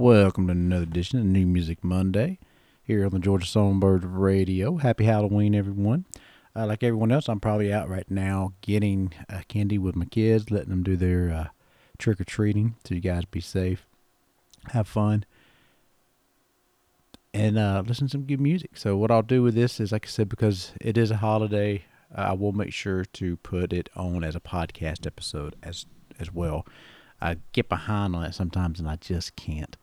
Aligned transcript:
Welcome 0.00 0.46
to 0.46 0.52
another 0.52 0.84
edition 0.84 1.18
of 1.18 1.26
New 1.26 1.44
Music 1.44 1.84
Monday 1.84 2.38
here 2.82 3.04
on 3.04 3.10
the 3.10 3.18
Georgia 3.18 3.44
Songbird 3.44 4.02
Radio. 4.02 4.78
Happy 4.78 5.04
Halloween, 5.04 5.54
everyone. 5.54 6.06
Uh, 6.56 6.66
like 6.66 6.82
everyone 6.82 7.12
else, 7.12 7.28
I'm 7.28 7.38
probably 7.38 7.70
out 7.70 7.90
right 7.90 8.10
now 8.10 8.54
getting 8.62 9.12
uh, 9.28 9.42
candy 9.46 9.76
with 9.76 9.94
my 9.94 10.06
kids, 10.06 10.50
letting 10.50 10.70
them 10.70 10.82
do 10.82 10.96
their 10.96 11.30
uh, 11.30 11.48
trick 11.98 12.18
or 12.18 12.24
treating. 12.24 12.76
So 12.82 12.94
you 12.94 13.02
guys 13.02 13.26
be 13.26 13.42
safe, 13.42 13.86
have 14.68 14.88
fun, 14.88 15.26
and 17.34 17.58
uh, 17.58 17.82
listen 17.86 18.06
to 18.06 18.12
some 18.12 18.22
good 18.22 18.40
music. 18.40 18.78
So 18.78 18.96
what 18.96 19.10
I'll 19.10 19.20
do 19.20 19.42
with 19.42 19.54
this 19.54 19.80
is, 19.80 19.92
like 19.92 20.06
I 20.06 20.08
said, 20.08 20.30
because 20.30 20.72
it 20.80 20.96
is 20.96 21.10
a 21.10 21.18
holiday, 21.18 21.84
I 22.14 22.32
will 22.32 22.52
make 22.52 22.72
sure 22.72 23.04
to 23.04 23.36
put 23.36 23.74
it 23.74 23.90
on 23.94 24.24
as 24.24 24.34
a 24.34 24.40
podcast 24.40 25.06
episode 25.06 25.56
as 25.62 25.84
as 26.18 26.32
well. 26.32 26.64
I 27.20 27.36
get 27.52 27.68
behind 27.68 28.16
on 28.16 28.24
it 28.24 28.34
sometimes, 28.34 28.80
and 28.80 28.88
I 28.88 28.96
just 28.96 29.36
can't. 29.36 29.76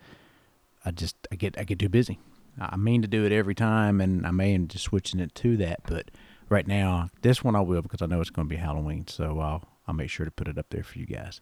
I 0.86 0.92
just 0.92 1.16
I 1.32 1.36
get 1.36 1.58
I 1.58 1.64
get 1.64 1.80
too 1.80 1.90
busy. 1.90 2.20
I 2.60 2.76
mean 2.76 3.02
to 3.04 3.08
do 3.08 3.26
it 3.26 3.32
every 3.32 3.56
time, 3.56 4.02
and 4.02 4.26
I 4.26 4.32
may 4.32 4.54
end 4.54 4.70
just 4.70 4.86
switching 4.86 5.20
it 5.20 5.36
to 5.36 5.58
that. 5.58 5.82
But 5.86 6.10
right 6.50 6.66
now, 6.66 7.10
this 7.22 7.44
one 7.44 7.56
I 7.56 7.62
will 7.62 7.82
because 7.82 8.02
I 8.02 8.08
know 8.08 8.22
it's 8.22 8.30
going 8.30 8.48
to 8.48 8.54
be 8.54 8.60
Halloween, 8.60 9.06
so 9.08 9.40
I'll 9.40 9.64
I'll 9.88 9.94
make 9.94 10.10
sure 10.10 10.26
to 10.26 10.32
put 10.32 10.48
it 10.48 10.58
up 10.58 10.68
there 10.70 10.84
for 10.84 10.98
you 10.98 11.06
guys. 11.06 11.42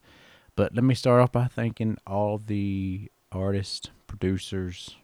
But 0.55 0.73
let 0.75 0.83
me 0.83 0.95
start 0.95 1.21
off 1.21 1.31
by 1.31 1.45
thanking 1.45 1.97
all 2.07 2.37
the 2.37 3.11
artists, 3.31 3.89
producers, 4.07 4.95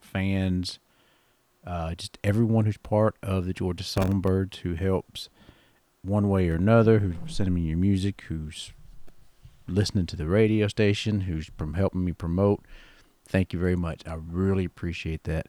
fans, 0.00 0.78
uh, 1.66 1.94
just 1.94 2.18
everyone 2.24 2.64
who's 2.64 2.78
part 2.78 3.16
of 3.22 3.44
the 3.44 3.52
Georgia 3.52 3.84
Songbirds 3.84 4.58
who 4.58 4.74
helps 4.74 5.28
one 6.02 6.28
way 6.28 6.48
or 6.48 6.54
another, 6.54 7.00
who's 7.00 7.14
sending 7.26 7.54
me 7.54 7.62
your 7.62 7.76
music, 7.76 8.22
who's 8.28 8.72
listening 9.70 10.06
to 10.06 10.16
the 10.16 10.26
radio 10.26 10.68
station, 10.68 11.22
who's 11.22 11.50
from 11.56 11.74
helping 11.74 12.04
me 12.04 12.12
promote. 12.12 12.64
Thank 13.26 13.52
you 13.52 13.58
very 13.58 13.76
much. 13.76 14.02
I 14.06 14.14
really 14.14 14.64
appreciate 14.64 15.24
that. 15.24 15.48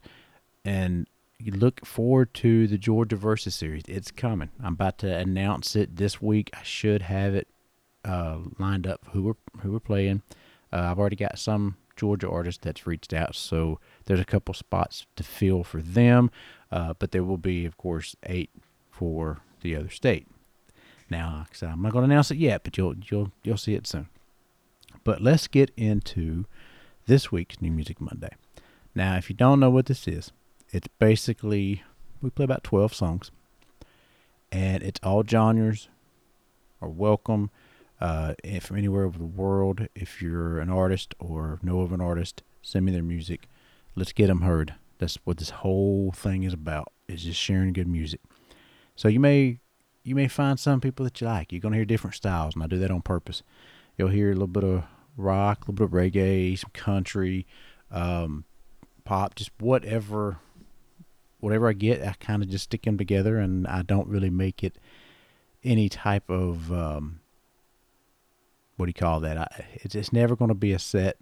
And 0.64 1.08
you 1.40 1.52
look 1.52 1.86
forward 1.86 2.34
to 2.36 2.68
the 2.68 2.78
Georgia 2.78 3.16
Versus 3.16 3.56
series. 3.56 3.84
It's 3.88 4.12
coming. 4.12 4.50
I'm 4.64 4.74
about 4.74 5.00
to 5.00 5.18
announce 5.18 5.76
it 5.76 5.96
this 5.96 6.22
week. 6.22 6.52
I 6.54 6.64
should 6.64 7.02
have 7.02 7.34
it 7.34 7.48
uh, 8.06 8.40
lined 8.60 8.86
up 8.86 9.02
who 9.12 9.24
we're 9.24 9.62
who 9.62 9.72
we're 9.72 9.80
playing. 9.80 10.22
Uh, 10.72 10.90
I've 10.92 11.00
already 11.00 11.16
got 11.16 11.40
some 11.40 11.78
Georgia 11.96 12.30
artists 12.30 12.64
that's 12.64 12.88
reached 12.88 13.14
out, 13.14 13.36
so 13.36 13.80
there's 14.06 14.20
a 14.20 14.26
couple 14.26 14.54
spots 14.54 15.06
to 15.16 15.24
fill 15.24 15.64
for 15.64 15.82
them. 15.82 16.32
Uh, 16.72 16.94
but 16.98 17.12
there 17.12 17.24
will 17.24 17.38
be, 17.38 17.66
of 17.66 17.76
course, 17.78 18.16
eight 18.24 18.50
for 18.90 19.42
the 19.62 19.76
other 19.76 19.90
state. 19.90 20.28
Now, 21.12 21.46
so 21.52 21.68
I'm 21.68 21.82
not 21.82 21.92
going 21.92 22.08
to 22.08 22.12
announce 22.12 22.32
it 22.32 22.38
yet, 22.38 22.64
but 22.64 22.78
you'll 22.78 22.96
you'll 23.10 23.34
you'll 23.44 23.58
see 23.58 23.76
it 23.76 23.86
soon. 23.86 24.08
But 25.04 25.22
let's 25.22 25.48
get 25.48 25.70
into 25.76 26.46
this 27.06 27.34
week's 27.34 27.62
New 27.62 27.70
Music 27.70 28.00
Monday. 28.00 28.34
Now, 28.96 29.18
if 29.18 29.30
you 29.30 29.36
don't 29.36 29.60
know 29.60 29.70
what 29.70 29.88
this 29.88 30.08
is, 30.08 30.32
it's 30.70 30.88
basically 31.00 31.84
we 32.22 32.30
play 32.30 32.46
about 32.46 32.64
12 32.64 32.94
songs, 32.94 33.30
and 34.54 34.82
it's 34.82 35.02
all 35.04 35.26
genres 35.26 35.90
are 36.82 36.90
welcome 36.90 37.52
uh, 38.00 38.36
from 38.62 38.78
anywhere 38.78 39.04
over 39.04 39.18
the 39.18 39.26
world. 39.26 39.88
If 39.94 40.22
you're 40.22 40.62
an 40.62 40.70
artist 40.70 41.14
or 41.20 41.60
know 41.62 41.82
of 41.82 41.92
an 41.92 42.00
artist, 42.00 42.42
send 42.62 42.86
me 42.86 42.94
their 42.94 43.04
music. 43.04 43.50
Let's 43.96 44.14
get 44.14 44.28
them 44.28 44.42
heard. 44.42 44.76
That's 44.98 45.18
what 45.26 45.40
this 45.40 45.50
whole 45.50 46.14
thing 46.14 46.44
is 46.44 46.54
about. 46.54 46.94
Is 47.10 47.26
just 47.26 47.40
sharing 47.40 47.74
good 47.74 47.90
music. 47.90 48.22
So 48.96 49.10
you 49.10 49.20
may 49.20 49.60
you 50.04 50.16
may 50.16 50.28
find 50.28 50.60
some 50.60 50.82
people 50.82 51.04
that 51.04 51.22
you 51.22 51.28
like. 51.28 51.52
You're 51.52 51.62
gonna 51.62 51.76
hear 51.76 51.86
different 51.86 52.16
styles, 52.16 52.56
and 52.56 52.64
I 52.64 52.68
do 52.68 52.80
that 52.80 52.92
on 52.92 53.02
purpose. 53.02 53.44
You'll 53.98 54.10
hear 54.10 54.30
a 54.30 54.34
little 54.34 54.48
bit 54.48 54.64
of 54.64 54.84
rock, 55.18 55.60
a 55.68 55.72
little 55.72 55.88
bit 55.88 55.98
of 55.98 56.14
reggae, 56.14 56.58
some 56.58 56.72
country, 56.74 57.46
um, 57.92 58.46
pop, 59.04 59.36
just 59.36 59.52
whatever, 59.60 60.38
whatever 61.40 61.68
I 61.68 61.74
get. 61.74 62.02
I 62.02 62.16
kind 62.20 62.42
of 62.42 62.50
just 62.50 62.66
stick 62.66 62.84
them 62.84 62.98
together, 62.98 63.38
and 63.38 63.68
I 63.68 63.82
don't 63.84 64.08
really 64.08 64.30
make 64.30 64.64
it 64.64 64.78
any 65.64 65.90
type 65.90 66.30
of 66.30 66.72
um, 66.72 67.20
what 68.78 68.86
do 68.86 68.90
you 68.90 68.94
call 68.94 69.20
that? 69.20 69.38
I, 69.38 69.66
it's 69.74 69.94
it's 69.94 70.12
never 70.12 70.36
going 70.36 70.50
to 70.50 70.56
be 70.56 70.74
a 70.74 70.80
set 70.80 71.18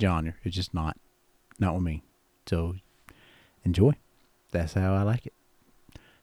genre. 0.00 0.34
It's 0.44 0.54
just 0.54 0.72
not, 0.72 0.96
not 1.58 1.74
with 1.74 1.82
me. 1.82 2.02
So 2.46 2.76
enjoy. 3.64 3.92
That's 4.52 4.74
how 4.74 4.94
I 4.94 5.02
like 5.02 5.26
it. 5.26 5.32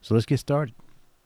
So 0.01 0.13
let's 0.13 0.25
get 0.25 0.39
started. 0.39 0.75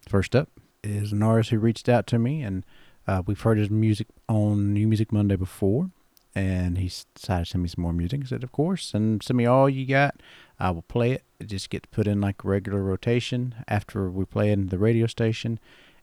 First 0.08 0.36
up 0.36 0.50
is 0.84 1.12
an 1.12 1.24
artist 1.24 1.50
who 1.50 1.60
reached 1.60 1.88
out 1.88 2.08
to 2.08 2.20
me, 2.20 2.42
and 2.42 2.66
uh, 3.08 3.24
we've 3.26 3.42
heard 3.42 3.58
his 3.58 3.70
music 3.70 4.08
on 4.28 4.74
New 4.74 4.88
Music 4.88 5.12
Monday 5.12 5.36
before, 5.36 5.90
and 6.36 6.78
he 6.78 6.92
decided 7.16 7.46
to 7.46 7.52
send 7.52 7.64
me 7.64 7.70
some 7.70 7.84
more 7.84 7.94
music. 7.94 8.22
He 8.22 8.28
said, 8.28 8.44
"Of 8.44 8.52
course, 8.52 8.94
and 8.94 9.22
send 9.24 9.38
me 9.38 9.46
all 9.46 9.70
you 9.70 9.86
got. 9.86 10.16
I 10.60 10.72
will 10.72 10.84
play 10.84 11.12
it. 11.12 11.24
it 11.40 11.48
just 11.48 11.70
get 11.70 11.90
put 11.92 12.08
in 12.08 12.22
like 12.22 12.44
regular 12.44 12.82
rotation 12.82 13.56
after 13.68 14.10
we 14.10 14.26
play 14.26 14.52
in 14.52 14.68
the 14.68 14.78
radio 14.78 15.08
station, 15.08 15.60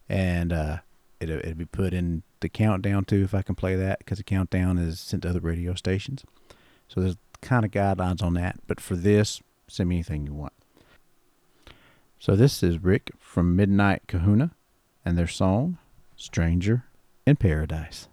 and 0.09 0.51
uh, 0.51 0.77
it'll, 1.19 1.39
it'll 1.39 1.53
be 1.55 1.65
put 1.65 1.93
in 1.93 2.23
the 2.39 2.49
countdown 2.49 3.05
too 3.05 3.23
if 3.23 3.33
I 3.33 3.41
can 3.41 3.55
play 3.55 3.75
that 3.75 3.99
because 3.99 4.17
the 4.17 4.23
countdown 4.23 4.77
is 4.77 4.99
sent 4.99 5.23
to 5.23 5.29
other 5.29 5.39
radio 5.39 5.75
stations. 5.75 6.23
So 6.87 7.01
there's 7.01 7.17
kind 7.41 7.65
of 7.65 7.71
guidelines 7.71 8.21
on 8.21 8.33
that. 8.35 8.59
But 8.67 8.79
for 8.79 8.95
this, 8.95 9.41
send 9.67 9.89
me 9.89 9.95
anything 9.97 10.25
you 10.25 10.33
want." 10.33 10.53
So 12.19 12.35
this 12.35 12.61
is 12.61 12.83
Rick 12.83 13.11
from 13.17 13.55
Midnight 13.55 14.03
Kahuna 14.07 14.51
and 15.05 15.17
their 15.17 15.27
song, 15.27 15.77
Stranger 16.15 16.85
in 17.25 17.35
Paradise. 17.35 18.07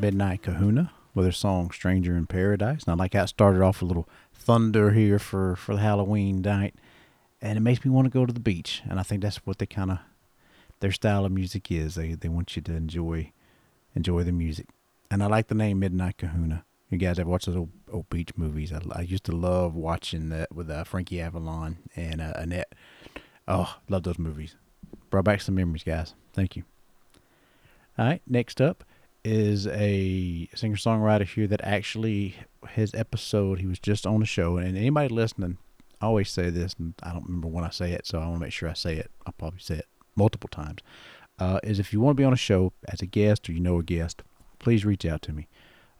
Midnight 0.00 0.42
Kahuna 0.42 0.92
with 1.14 1.24
their 1.24 1.32
song 1.32 1.70
Stranger 1.72 2.16
in 2.16 2.26
Paradise. 2.26 2.84
And 2.84 2.92
I 2.92 2.94
like 2.94 3.14
how 3.14 3.24
it 3.24 3.28
started 3.28 3.62
off 3.62 3.82
a 3.82 3.84
little 3.84 4.08
thunder 4.32 4.92
here 4.92 5.18
for, 5.18 5.56
for 5.56 5.74
the 5.74 5.80
Halloween 5.80 6.40
night. 6.40 6.74
And 7.42 7.56
it 7.56 7.60
makes 7.60 7.84
me 7.84 7.90
want 7.90 8.06
to 8.06 8.10
go 8.10 8.24
to 8.24 8.32
the 8.32 8.40
beach. 8.40 8.82
And 8.88 9.00
I 9.00 9.02
think 9.02 9.22
that's 9.22 9.44
what 9.44 9.58
they 9.58 9.66
kind 9.66 9.90
of, 9.90 9.98
their 10.80 10.92
style 10.92 11.24
of 11.24 11.32
music 11.32 11.70
is. 11.72 11.96
They, 11.96 12.14
they 12.14 12.28
want 12.28 12.54
you 12.54 12.62
to 12.62 12.74
enjoy 12.74 13.32
enjoy 13.94 14.22
the 14.22 14.32
music. 14.32 14.66
And 15.10 15.22
I 15.22 15.26
like 15.26 15.48
the 15.48 15.54
name 15.54 15.80
Midnight 15.80 16.18
Kahuna. 16.18 16.64
You 16.90 16.98
guys 16.98 17.18
ever 17.18 17.28
watch 17.28 17.46
those 17.46 17.56
old, 17.56 17.70
old 17.92 18.08
beach 18.10 18.30
movies? 18.36 18.72
I, 18.72 18.80
I 18.92 19.02
used 19.02 19.24
to 19.24 19.32
love 19.32 19.74
watching 19.74 20.28
that 20.28 20.54
with 20.54 20.70
uh, 20.70 20.84
Frankie 20.84 21.20
Avalon 21.20 21.78
and 21.96 22.20
uh, 22.20 22.34
Annette. 22.36 22.72
Oh, 23.48 23.76
love 23.88 24.04
those 24.04 24.18
movies. 24.18 24.54
Brought 25.10 25.24
back 25.24 25.40
some 25.40 25.56
memories, 25.56 25.82
guys. 25.82 26.14
Thank 26.32 26.54
you. 26.54 26.62
All 27.98 28.06
right, 28.06 28.22
next 28.28 28.60
up 28.60 28.84
is 29.24 29.66
a 29.66 30.48
singer 30.54 30.76
songwriter 30.76 31.26
here 31.26 31.46
that 31.46 31.60
actually 31.62 32.36
his 32.70 32.94
episode 32.94 33.60
he 33.60 33.66
was 33.66 33.78
just 33.78 34.06
on 34.06 34.20
the 34.20 34.26
show. 34.26 34.56
And 34.56 34.76
anybody 34.76 35.12
listening 35.12 35.58
I 36.00 36.06
always 36.06 36.30
say 36.30 36.50
this 36.50 36.74
and 36.78 36.94
I 37.02 37.12
don't 37.12 37.24
remember 37.24 37.48
when 37.48 37.64
I 37.64 37.70
say 37.70 37.92
it 37.92 38.06
so 38.06 38.18
I 38.18 38.26
want 38.26 38.36
to 38.36 38.40
make 38.40 38.52
sure 38.52 38.68
I 38.68 38.74
say 38.74 38.96
it. 38.96 39.10
I'll 39.26 39.32
probably 39.32 39.60
say 39.60 39.76
it 39.76 39.86
multiple 40.16 40.48
times. 40.48 40.80
Uh, 41.38 41.60
is 41.62 41.78
if 41.78 41.92
you 41.92 42.00
want 42.00 42.16
to 42.16 42.20
be 42.20 42.24
on 42.24 42.32
a 42.32 42.36
show 42.36 42.72
as 42.88 43.00
a 43.00 43.06
guest 43.06 43.48
or 43.48 43.52
you 43.52 43.60
know 43.60 43.78
a 43.78 43.82
guest 43.82 44.22
please 44.58 44.84
reach 44.84 45.04
out 45.04 45.22
to 45.22 45.32
me. 45.32 45.48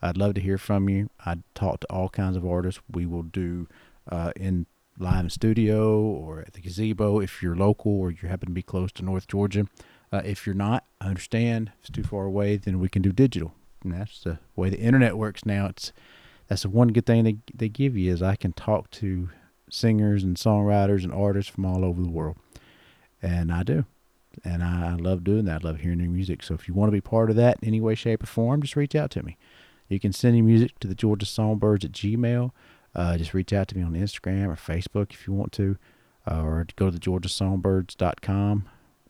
I'd 0.00 0.16
love 0.16 0.34
to 0.34 0.40
hear 0.40 0.58
from 0.58 0.88
you. 0.88 1.10
I 1.24 1.38
talk 1.54 1.80
to 1.80 1.86
all 1.90 2.08
kinds 2.08 2.36
of 2.36 2.46
artists. 2.46 2.80
We 2.90 3.06
will 3.06 3.22
do 3.22 3.66
uh, 4.10 4.32
in 4.36 4.66
live 4.98 5.24
in 5.24 5.30
studio 5.30 6.00
or 6.00 6.40
at 6.40 6.54
the 6.54 6.60
gazebo 6.60 7.20
if 7.20 7.40
you're 7.40 7.54
local 7.54 7.92
or 7.92 8.10
you 8.10 8.28
happen 8.28 8.48
to 8.48 8.52
be 8.52 8.62
close 8.62 8.90
to 8.90 9.04
North 9.04 9.28
Georgia 9.28 9.66
uh, 10.12 10.22
if 10.24 10.46
you're 10.46 10.54
not, 10.54 10.84
I 11.00 11.08
understand. 11.08 11.72
If 11.80 11.88
it's 11.88 11.90
too 11.90 12.02
far 12.02 12.24
away, 12.24 12.56
then 12.56 12.78
we 12.78 12.88
can 12.88 13.02
do 13.02 13.12
digital. 13.12 13.54
And 13.84 13.92
that's 13.92 14.22
the 14.22 14.38
way 14.56 14.70
the 14.70 14.80
internet 14.80 15.16
works 15.16 15.46
now. 15.46 15.66
It's 15.66 15.92
that's 16.48 16.62
the 16.62 16.70
one 16.70 16.88
good 16.88 17.06
thing 17.06 17.24
they 17.24 17.36
they 17.54 17.68
give 17.68 17.96
you 17.96 18.12
is 18.12 18.22
I 18.22 18.36
can 18.36 18.52
talk 18.52 18.90
to 18.92 19.30
singers 19.70 20.24
and 20.24 20.36
songwriters 20.36 21.04
and 21.04 21.12
artists 21.12 21.52
from 21.52 21.66
all 21.66 21.84
over 21.84 22.02
the 22.02 22.08
world, 22.10 22.36
and 23.22 23.52
I 23.52 23.62
do, 23.62 23.84
and 24.44 24.64
I, 24.64 24.92
I 24.92 24.94
love 24.94 25.24
doing 25.24 25.44
that. 25.44 25.64
I 25.64 25.68
love 25.68 25.80
hearing 25.80 25.98
their 25.98 26.08
music. 26.08 26.42
So 26.42 26.54
if 26.54 26.66
you 26.66 26.74
want 26.74 26.88
to 26.88 26.96
be 26.96 27.00
part 27.00 27.30
of 27.30 27.36
that 27.36 27.58
in 27.60 27.68
any 27.68 27.80
way, 27.80 27.94
shape, 27.94 28.22
or 28.22 28.26
form, 28.26 28.62
just 28.62 28.76
reach 28.76 28.94
out 28.94 29.10
to 29.12 29.22
me. 29.22 29.36
You 29.88 30.00
can 30.00 30.12
send 30.12 30.36
your 30.36 30.44
music 30.44 30.78
to 30.80 30.88
the 30.88 30.94
Georgia 30.94 31.26
Songbirds 31.26 31.84
at 31.84 31.92
Gmail. 31.92 32.50
Uh, 32.94 33.16
just 33.16 33.34
reach 33.34 33.52
out 33.52 33.68
to 33.68 33.76
me 33.76 33.82
on 33.82 33.92
Instagram 33.92 34.48
or 34.48 34.56
Facebook 34.56 35.12
if 35.12 35.26
you 35.26 35.32
want 35.32 35.52
to, 35.52 35.76
uh, 36.30 36.42
or 36.42 36.66
go 36.76 36.86
to 36.86 36.90
the 36.90 36.98
GeorgiaSongbirds.com, 36.98 38.68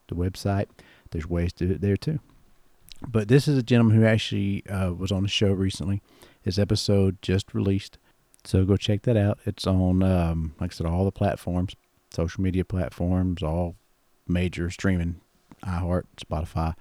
the 0.08 0.14
website. 0.14 0.66
There's 1.10 1.28
ways 1.28 1.52
to 1.54 1.66
do 1.66 1.72
it 1.74 1.80
there 1.80 1.96
too. 1.96 2.20
But 3.06 3.28
this 3.28 3.46
is 3.46 3.56
a 3.56 3.62
gentleman 3.62 3.96
who 3.96 4.04
actually 4.04 4.66
uh, 4.66 4.92
was 4.92 5.12
on 5.12 5.22
the 5.22 5.28
show 5.28 5.52
recently. 5.52 6.02
His 6.42 6.58
episode 6.58 7.20
just 7.22 7.54
released, 7.54 7.98
so 8.44 8.64
go 8.64 8.76
check 8.76 9.02
that 9.02 9.16
out. 9.16 9.38
It's 9.44 9.66
on, 9.66 10.02
um, 10.02 10.54
like 10.60 10.72
I 10.72 10.74
said, 10.74 10.86
all 10.86 11.04
the 11.04 11.12
platforms, 11.12 11.74
social 12.10 12.42
media 12.42 12.64
platforms, 12.64 13.42
all 13.42 13.76
major 14.26 14.70
streaming, 14.70 15.20
iHeart, 15.64 16.04
Spotify. 16.16 16.74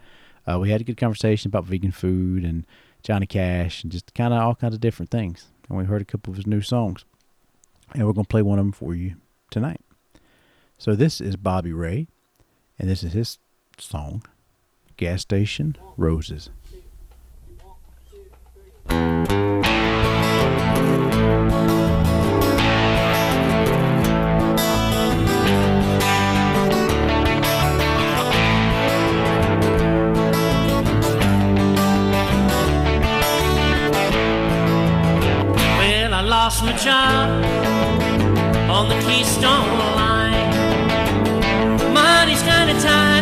Uh, 0.47 0.57
we 0.59 0.71
had 0.71 0.81
a 0.81 0.85
good 0.85 0.97
conversation 0.97 1.49
about 1.49 1.65
vegan 1.65 1.91
food 1.91 2.43
and 2.43 2.65
Johnny 3.03 3.25
Cash 3.27 3.83
and 3.83 3.91
just 3.91 4.13
kind 4.13 4.33
of 4.33 4.41
all 4.41 4.55
kinds 4.55 4.73
of 4.73 4.81
different 4.81 5.11
things. 5.11 5.47
And 5.69 5.77
we 5.77 5.85
heard 5.85 6.01
a 6.01 6.05
couple 6.05 6.31
of 6.31 6.37
his 6.37 6.47
new 6.47 6.61
songs, 6.61 7.05
and 7.93 8.05
we're 8.05 8.13
gonna 8.13 8.25
play 8.25 8.41
one 8.41 8.57
of 8.57 8.65
them 8.65 8.71
for 8.71 8.95
you 8.95 9.15
tonight. 9.51 9.81
So 10.77 10.95
this 10.95 11.19
is 11.19 11.35
Bobby 11.35 11.73
Ray, 11.73 12.07
and 12.79 12.89
this 12.89 13.03
is 13.03 13.13
his 13.13 13.39
song, 13.79 14.23
Gas 14.97 15.21
Station 15.21 15.75
Roses. 15.97 16.49
Well, 35.79 36.13
I 36.13 36.21
lost 36.21 36.63
my 36.63 36.73
job 36.77 37.43
on 38.69 38.89
the 38.89 38.95
Keystone 39.05 39.77
Line. 39.79 40.47
Money's 41.93 42.41
kinda 42.43 42.73
tight, 42.81 43.16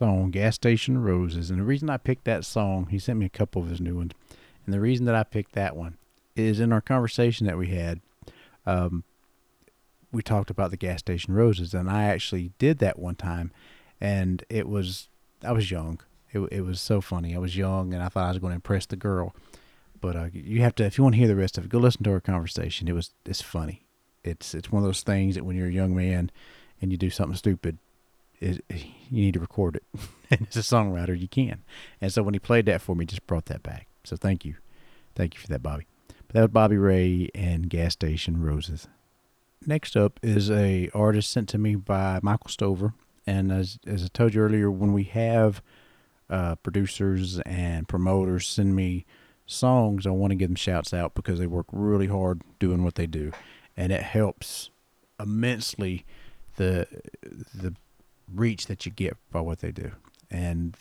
song 0.00 0.30
Gas 0.30 0.54
Station 0.54 1.02
Roses. 1.02 1.50
And 1.50 1.60
the 1.60 1.64
reason 1.64 1.90
I 1.90 1.98
picked 1.98 2.24
that 2.24 2.46
song, 2.46 2.86
he 2.90 2.98
sent 2.98 3.18
me 3.18 3.26
a 3.26 3.28
couple 3.30 3.60
of 3.60 3.68
his 3.68 3.82
new 3.82 3.96
ones. 3.96 4.12
And 4.64 4.74
the 4.74 4.80
reason 4.80 5.04
that 5.04 5.14
I 5.14 5.24
picked 5.24 5.52
that 5.52 5.76
one 5.76 5.98
is 6.34 6.58
in 6.58 6.72
our 6.72 6.80
conversation 6.80 7.46
that 7.46 7.58
we 7.58 7.68
had, 7.68 8.00
um, 8.64 9.04
we 10.10 10.22
talked 10.22 10.48
about 10.48 10.70
the 10.70 10.78
Gas 10.78 11.00
Station 11.00 11.34
Roses. 11.34 11.74
And 11.74 11.88
I 11.88 12.04
actually 12.04 12.50
did 12.58 12.78
that 12.78 12.98
one 12.98 13.14
time. 13.14 13.52
And 14.00 14.42
it 14.48 14.66
was, 14.68 15.10
I 15.44 15.52
was 15.52 15.70
young. 15.70 16.00
It, 16.32 16.40
it 16.50 16.62
was 16.62 16.80
so 16.80 17.02
funny. 17.02 17.34
I 17.34 17.38
was 17.38 17.56
young 17.56 17.92
and 17.92 18.02
I 18.02 18.08
thought 18.08 18.24
I 18.24 18.30
was 18.30 18.38
going 18.38 18.52
to 18.52 18.56
impress 18.56 18.86
the 18.86 18.96
girl. 18.96 19.34
But 20.00 20.16
uh, 20.16 20.28
you 20.32 20.62
have 20.62 20.74
to, 20.76 20.84
if 20.84 20.96
you 20.96 21.04
want 21.04 21.14
to 21.14 21.18
hear 21.18 21.28
the 21.28 21.36
rest 21.36 21.58
of 21.58 21.64
it, 21.64 21.70
go 21.70 21.78
listen 21.78 22.04
to 22.04 22.12
our 22.12 22.20
conversation. 22.20 22.88
It 22.88 22.94
was, 22.94 23.10
it's 23.26 23.42
funny. 23.42 23.84
It's, 24.24 24.54
it's 24.54 24.72
one 24.72 24.82
of 24.82 24.88
those 24.88 25.02
things 25.02 25.34
that 25.34 25.44
when 25.44 25.56
you're 25.56 25.68
a 25.68 25.72
young 25.72 25.94
man 25.94 26.30
and 26.80 26.90
you 26.90 26.96
do 26.96 27.10
something 27.10 27.36
stupid, 27.36 27.76
it, 28.40 28.64
you 28.68 29.22
need 29.24 29.34
to 29.34 29.40
record 29.40 29.76
it. 29.76 29.84
and 30.30 30.46
as 30.48 30.56
a 30.56 30.60
songwriter, 30.60 31.18
you 31.18 31.28
can. 31.28 31.62
And 32.00 32.12
so 32.12 32.22
when 32.22 32.34
he 32.34 32.40
played 32.40 32.66
that 32.66 32.80
for 32.80 32.96
me, 32.96 33.04
just 33.04 33.26
brought 33.26 33.46
that 33.46 33.62
back. 33.62 33.86
So 34.04 34.16
thank 34.16 34.44
you. 34.44 34.56
Thank 35.14 35.34
you 35.34 35.40
for 35.40 35.48
that, 35.48 35.62
Bobby. 35.62 35.86
But 36.08 36.34
that 36.34 36.40
was 36.42 36.50
Bobby 36.50 36.76
Ray 36.76 37.28
and 37.34 37.68
Gas 37.68 37.92
Station 37.92 38.42
Roses. 38.42 38.88
Next 39.66 39.96
up 39.96 40.18
is 40.22 40.50
a 40.50 40.88
artist 40.94 41.30
sent 41.30 41.48
to 41.50 41.58
me 41.58 41.74
by 41.74 42.20
Michael 42.22 42.48
Stover. 42.48 42.94
And 43.26 43.52
as, 43.52 43.78
as 43.86 44.02
I 44.02 44.08
told 44.08 44.34
you 44.34 44.40
earlier, 44.40 44.70
when 44.70 44.92
we 44.92 45.04
have 45.04 45.62
uh, 46.30 46.54
producers 46.56 47.40
and 47.40 47.86
promoters 47.86 48.48
send 48.48 48.74
me 48.74 49.04
songs, 49.44 50.06
I 50.06 50.10
want 50.10 50.30
to 50.30 50.36
give 50.36 50.48
them 50.48 50.56
shouts 50.56 50.94
out 50.94 51.14
because 51.14 51.38
they 51.38 51.46
work 51.46 51.66
really 51.72 52.06
hard 52.06 52.42
doing 52.58 52.84
what 52.84 52.94
they 52.94 53.06
do. 53.06 53.32
And 53.76 53.92
it 53.92 54.02
helps 54.02 54.70
immensely 55.18 56.06
the 56.56 56.86
the 57.54 57.74
reach 58.34 58.66
that 58.66 58.86
you 58.86 58.92
get 58.92 59.16
by 59.30 59.40
what 59.40 59.60
they 59.60 59.72
do. 59.72 59.92
And 60.30 60.76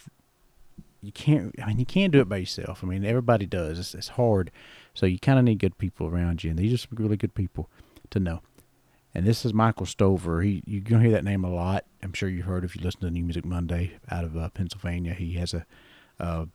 you 1.01 1.12
can't, 1.12 1.56
I 1.62 1.68
mean, 1.68 1.79
you 1.79 1.86
can't 1.86 2.12
do 2.12 2.20
it 2.20 2.29
by 2.29 2.38
yourself. 2.38 2.84
I 2.84 2.88
mean, 2.88 3.06
everybody 3.06 3.46
does. 3.46 3.79
It's, 3.79 3.96
it's 3.96 4.10
hard. 4.10 4.51
So 4.94 5.06
you 5.06 5.20
kind 5.20 5.39
of 5.39 5.46
need 5.46 5.60
good 5.60 5.77
people 5.77 6.08
around 6.08 6.44
you. 6.44 6.50
And 6.50 6.60
these 6.60 6.74
are 6.74 6.77
some 6.77 6.98
really 6.98 7.18
good 7.18 7.34
people 7.34 7.70
to 8.10 8.20
know. 8.20 8.41
And 9.13 9.25
this 9.25 9.44
is 9.44 9.53
Michael 9.53 9.86
Stover. 9.86 10.41
He 10.41 10.62
You're 10.65 10.82
going 10.82 11.01
to 11.01 11.10
hear 11.10 11.18
that 11.18 11.24
name 11.24 11.44
a 11.44 11.50
lot. 11.50 11.86
I'm 12.03 12.13
sure 12.13 12.29
you 12.29 12.44
heard 12.44 12.63
if 12.63 12.75
you 12.75 12.84
listen 12.84 13.01
to 13.01 13.10
New 13.10 13.24
Music 13.24 13.46
Monday 13.46 13.94
out 14.12 14.24
of 14.24 14.38
uh, 14.38 14.50
Pennsylvania. 14.50 15.13
He 15.13 15.34
has 15.34 15.53
a, 15.53 15.65
a 16.20 16.48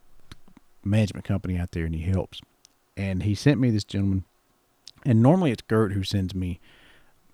management 0.84 1.24
company 1.24 1.58
out 1.58 1.72
there 1.72 1.84
and 1.84 1.94
he 1.94 2.02
helps. 2.02 2.40
And 2.96 3.24
he 3.24 3.34
sent 3.34 3.60
me 3.60 3.70
this 3.70 3.84
gentleman. 3.84 4.24
And 5.04 5.22
normally 5.22 5.50
it's 5.50 5.62
Gert 5.62 5.92
who 5.92 6.04
sends 6.04 6.34
me 6.34 6.60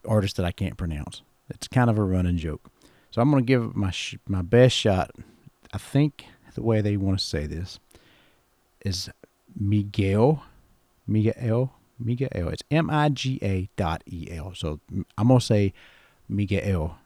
artists 0.08 0.36
that 0.36 0.46
I 0.46 0.52
can't 0.52 0.78
pronounce. 0.78 1.22
It's 1.50 1.68
kind 1.68 1.90
of 1.90 1.98
a 1.98 2.02
running 2.02 2.38
joke. 2.38 2.70
So 3.10 3.20
I'm 3.20 3.30
going 3.30 3.44
to 3.44 3.46
give 3.46 3.74
my 3.74 3.90
sh- 3.90 4.16
my 4.26 4.42
best 4.42 4.76
shot. 4.76 5.10
I 5.72 5.78
think 5.78 6.26
the 6.54 6.62
way 6.62 6.80
they 6.80 6.96
want 6.96 7.18
to 7.18 7.24
say 7.24 7.46
this 7.46 7.78
is 8.84 9.10
Miguel, 9.58 10.42
Miguel, 11.06 11.74
Miguel. 11.98 12.48
It's 12.48 12.62
M 12.70 12.88
I 12.90 13.08
G 13.08 13.38
A 13.42 13.68
dot 13.76 14.02
E 14.06 14.28
L. 14.30 14.54
So 14.54 14.80
I'm 15.18 15.28
going 15.28 15.40
to 15.40 15.46
say 15.46 15.72
Miguel, 16.28 16.98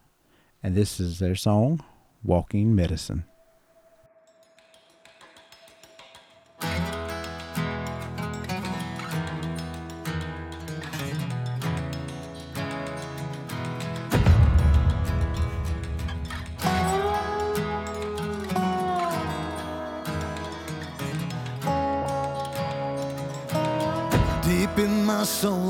and 0.61 0.75
this 0.75 0.99
is 0.99 1.19
their 1.19 1.35
song, 1.35 1.83
"Walking 2.23 2.75
Medicine." 2.75 3.25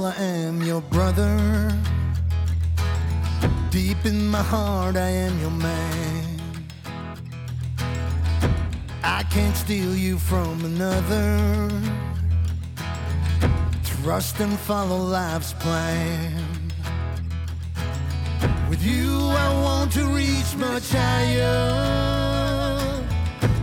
I 0.05 0.13
am 0.21 0.61
your 0.61 0.81
brother. 0.81 1.35
Deep 3.71 4.05
in 4.05 4.27
my 4.27 4.43
heart, 4.43 4.95
I 4.97 5.09
am 5.09 5.39
your 5.39 5.49
man. 5.49 6.39
I 9.03 9.23
can't 9.31 9.57
steal 9.57 9.95
you 9.95 10.19
from 10.19 10.63
another. 10.63 11.71
trust 14.03 14.39
and 14.39 14.59
follow 14.59 14.97
life's 14.97 15.53
plan. 15.53 16.45
With 18.69 18.83
you, 18.83 19.09
I 19.45 19.47
want 19.63 19.91
to 19.93 20.05
reach 20.05 20.55
much 20.57 20.91
higher. 20.91 21.55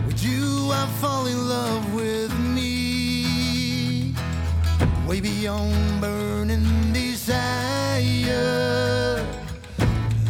With 0.05 0.21
you, 0.21 0.69
I 0.73 0.85
fall 0.99 1.25
in 1.27 1.47
love 1.47 1.93
with 1.93 2.37
me. 2.39 4.13
Way 5.07 5.21
beyond 5.21 6.01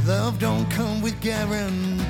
Love 0.05 0.37
don't 0.37 0.69
come 0.69 1.01
with 1.01 1.17
guarantees. 1.21 2.02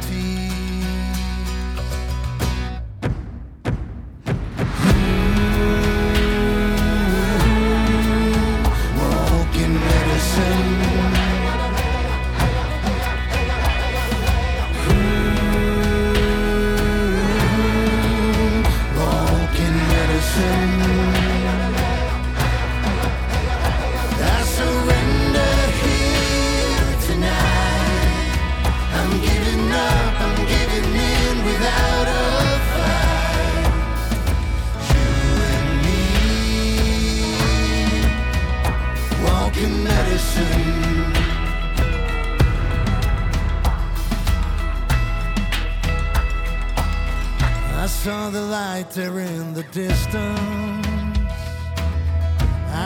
Light 48.54 48.90
there 48.92 49.20
in 49.20 49.54
the 49.56 49.64
distance. 49.72 50.88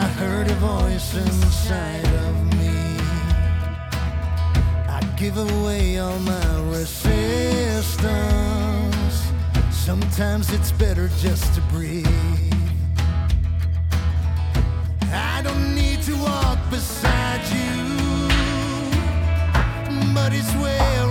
I 0.00 0.04
heard 0.16 0.50
a 0.50 0.54
voice 0.54 1.14
inside 1.14 2.08
of 2.26 2.34
me. 2.58 2.78
I 4.96 5.00
give 5.18 5.36
away 5.36 5.98
all 5.98 6.18
my 6.20 6.50
resistance. 6.76 8.08
Sometimes 9.70 10.50
it's 10.54 10.72
better 10.72 11.10
just 11.18 11.54
to 11.56 11.60
breathe. 11.74 12.06
I 15.34 15.42
don't 15.42 15.74
need 15.74 16.00
to 16.08 16.14
walk 16.16 16.58
beside 16.70 17.44
you, 17.58 17.74
but 20.14 20.32
it's 20.32 20.54
where 20.62 21.07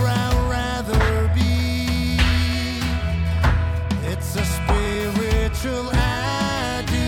spiritual 5.57 5.89
I 5.93 6.83
do. 6.87 7.07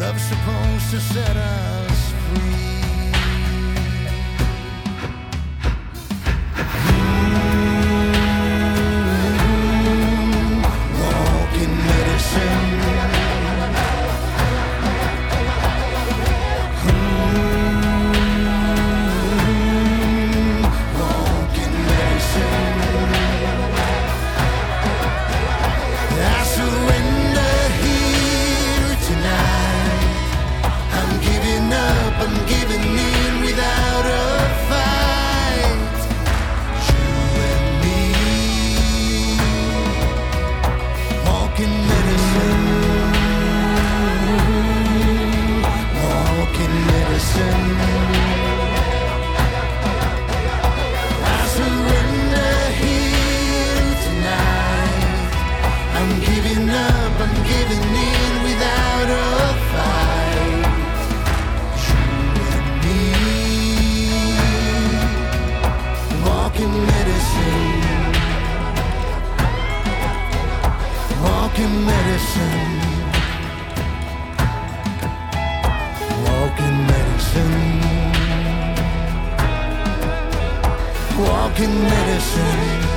Love's 0.00 0.22
supposed 0.22 0.90
to 0.90 1.00
set 1.00 1.36
us 1.36 1.81
medicine. 81.60 82.92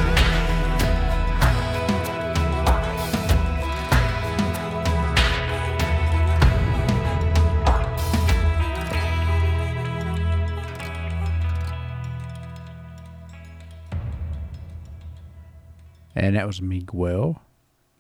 And 16.16 16.36
that 16.36 16.48
was 16.48 16.62
Miguel. 16.62 17.42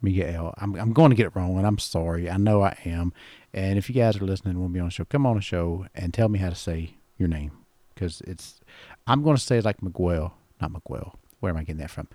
Miguel. 0.01 0.53
I'm, 0.57 0.75
I'm 0.75 0.93
going 0.93 1.09
to 1.09 1.15
get 1.15 1.27
it 1.27 1.35
wrong, 1.35 1.57
and 1.57 1.67
I'm 1.67 1.77
sorry. 1.77 2.29
I 2.29 2.37
know 2.37 2.63
I 2.63 2.77
am. 2.85 3.13
And 3.53 3.77
if 3.77 3.89
you 3.89 3.95
guys 3.95 4.17
are 4.17 4.25
listening 4.25 4.55
to 4.55 4.69
be 4.69 4.79
on 4.79 4.87
the 4.87 4.91
show, 4.91 5.05
come 5.05 5.25
on 5.25 5.35
the 5.35 5.41
show 5.41 5.85
and 5.93 6.13
tell 6.13 6.29
me 6.29 6.39
how 6.39 6.49
to 6.49 6.55
say 6.55 6.95
your 7.17 7.27
name. 7.27 7.51
Because 7.93 8.21
it's, 8.21 8.61
I'm 9.05 9.21
going 9.21 9.35
to 9.35 9.41
say 9.41 9.57
it 9.59 9.65
like 9.65 9.83
Miguel, 9.83 10.33
not. 10.71 11.17
Where 11.39 11.51
am 11.51 11.57
I 11.57 11.61
getting 11.61 11.77
that 11.77 11.91
from? 11.91 12.07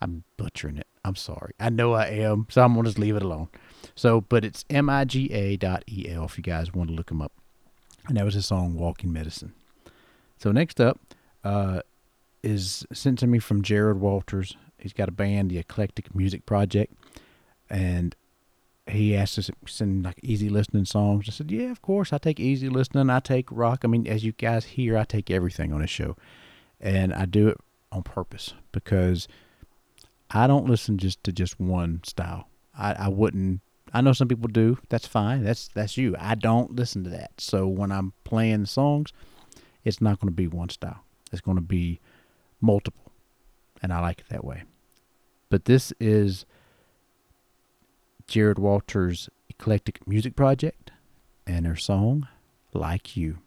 I'm 0.00 0.24
butchering 0.36 0.76
it. 0.78 0.86
I'm 1.04 1.16
sorry. 1.16 1.52
I 1.58 1.70
know 1.70 1.94
I 1.94 2.06
am, 2.06 2.46
so 2.50 2.62
I'm 2.62 2.74
to 2.74 2.82
just 2.84 2.98
leave 2.98 3.16
it 3.16 3.22
alone. 3.22 3.48
So, 3.94 4.20
but 4.20 4.44
it's 4.44 4.64
M 4.68 4.90
I 4.90 5.04
G 5.04 5.32
A 5.32 5.56
dot 5.56 5.84
E 5.88 6.08
L 6.10 6.24
if 6.24 6.36
you 6.36 6.42
guys 6.42 6.74
want 6.74 6.90
to 6.90 6.94
look 6.94 7.10
him 7.10 7.22
up. 7.22 7.32
And 8.08 8.16
that 8.16 8.24
was 8.24 8.34
his 8.34 8.46
song 8.46 8.74
Walking 8.74 9.12
Medicine. 9.12 9.54
So, 10.38 10.52
next 10.52 10.80
up 10.80 11.00
uh, 11.44 11.80
is 12.42 12.86
sent 12.92 13.18
to 13.20 13.26
me 13.26 13.38
from 13.38 13.62
Jared 13.62 14.00
Walters. 14.00 14.56
He's 14.78 14.92
got 14.92 15.08
a 15.08 15.12
band, 15.12 15.50
the 15.50 15.58
Eclectic 15.58 16.14
Music 16.14 16.44
Project. 16.44 16.92
And 17.70 18.14
he 18.88 19.16
asked 19.16 19.38
us 19.38 19.46
to 19.46 19.54
send 19.66 20.04
like 20.04 20.20
easy 20.22 20.48
listening 20.48 20.84
songs. 20.84 21.26
I 21.28 21.32
said, 21.32 21.50
Yeah, 21.50 21.70
of 21.70 21.82
course. 21.82 22.12
I 22.12 22.18
take 22.18 22.38
easy 22.38 22.68
listening. 22.68 23.10
I 23.10 23.20
take 23.20 23.46
rock. 23.50 23.80
I 23.82 23.88
mean, 23.88 24.06
as 24.06 24.24
you 24.24 24.32
guys 24.32 24.64
hear, 24.64 24.96
I 24.96 25.04
take 25.04 25.30
everything 25.30 25.72
on 25.72 25.80
this 25.80 25.90
show. 25.90 26.16
And 26.80 27.12
I 27.14 27.24
do 27.24 27.48
it 27.48 27.58
on 27.92 28.02
purpose 28.02 28.54
because 28.72 29.28
I 30.30 30.46
don't 30.46 30.66
listen 30.66 30.98
just 30.98 31.22
to 31.24 31.32
just 31.32 31.60
one 31.60 32.00
style. 32.04 32.48
I, 32.76 32.92
I 32.94 33.08
wouldn't 33.08 33.60
I 33.92 34.00
know 34.00 34.12
some 34.12 34.28
people 34.28 34.48
do. 34.48 34.78
That's 34.88 35.06
fine. 35.06 35.42
That's 35.44 35.68
that's 35.68 35.96
you. 35.96 36.16
I 36.18 36.34
don't 36.34 36.74
listen 36.74 37.04
to 37.04 37.10
that. 37.10 37.32
So 37.38 37.66
when 37.66 37.92
I'm 37.92 38.12
playing 38.24 38.66
songs, 38.66 39.12
it's 39.84 40.00
not 40.00 40.20
going 40.20 40.30
to 40.30 40.36
be 40.36 40.48
one 40.48 40.68
style. 40.68 41.04
It's 41.32 41.40
going 41.40 41.56
to 41.56 41.62
be 41.62 42.00
multiple. 42.60 43.12
And 43.82 43.92
I 43.92 44.00
like 44.00 44.20
it 44.20 44.28
that 44.30 44.44
way. 44.44 44.64
But 45.48 45.66
this 45.66 45.92
is 46.00 46.44
Jared 48.26 48.58
Walters' 48.58 49.28
Eclectic 49.48 50.06
Music 50.06 50.34
Project 50.34 50.90
and 51.46 51.66
her 51.66 51.76
song 51.76 52.26
Like 52.74 53.16
You. 53.16 53.38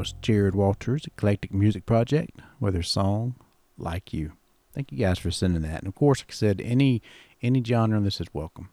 Was 0.00 0.14
Jared 0.22 0.54
Walters, 0.54 1.04
Eclectic 1.04 1.52
Music 1.52 1.84
Project, 1.84 2.40
with 2.58 2.72
their 2.72 2.82
song 2.82 3.34
"Like 3.76 4.14
You." 4.14 4.32
Thank 4.72 4.90
you 4.90 4.96
guys 4.96 5.18
for 5.18 5.30
sending 5.30 5.60
that. 5.60 5.80
And 5.80 5.88
of 5.88 5.94
course, 5.94 6.20
like 6.20 6.30
I 6.30 6.32
said, 6.32 6.62
any 6.62 7.02
any 7.42 7.62
genre 7.62 7.98
of 7.98 8.04
this 8.04 8.18
is 8.18 8.28
welcome. 8.32 8.70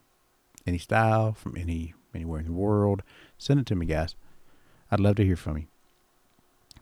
Any 0.66 0.78
style 0.78 1.34
from 1.34 1.58
any 1.58 1.94
anywhere 2.16 2.40
in 2.40 2.46
the 2.46 2.54
world, 2.54 3.04
send 3.38 3.60
it 3.60 3.66
to 3.66 3.76
me, 3.76 3.86
guys. 3.86 4.16
I'd 4.90 5.02
love 5.02 5.18
to 5.18 5.26
hear 5.26 5.36
from 5.36 5.58
you. 5.58 5.66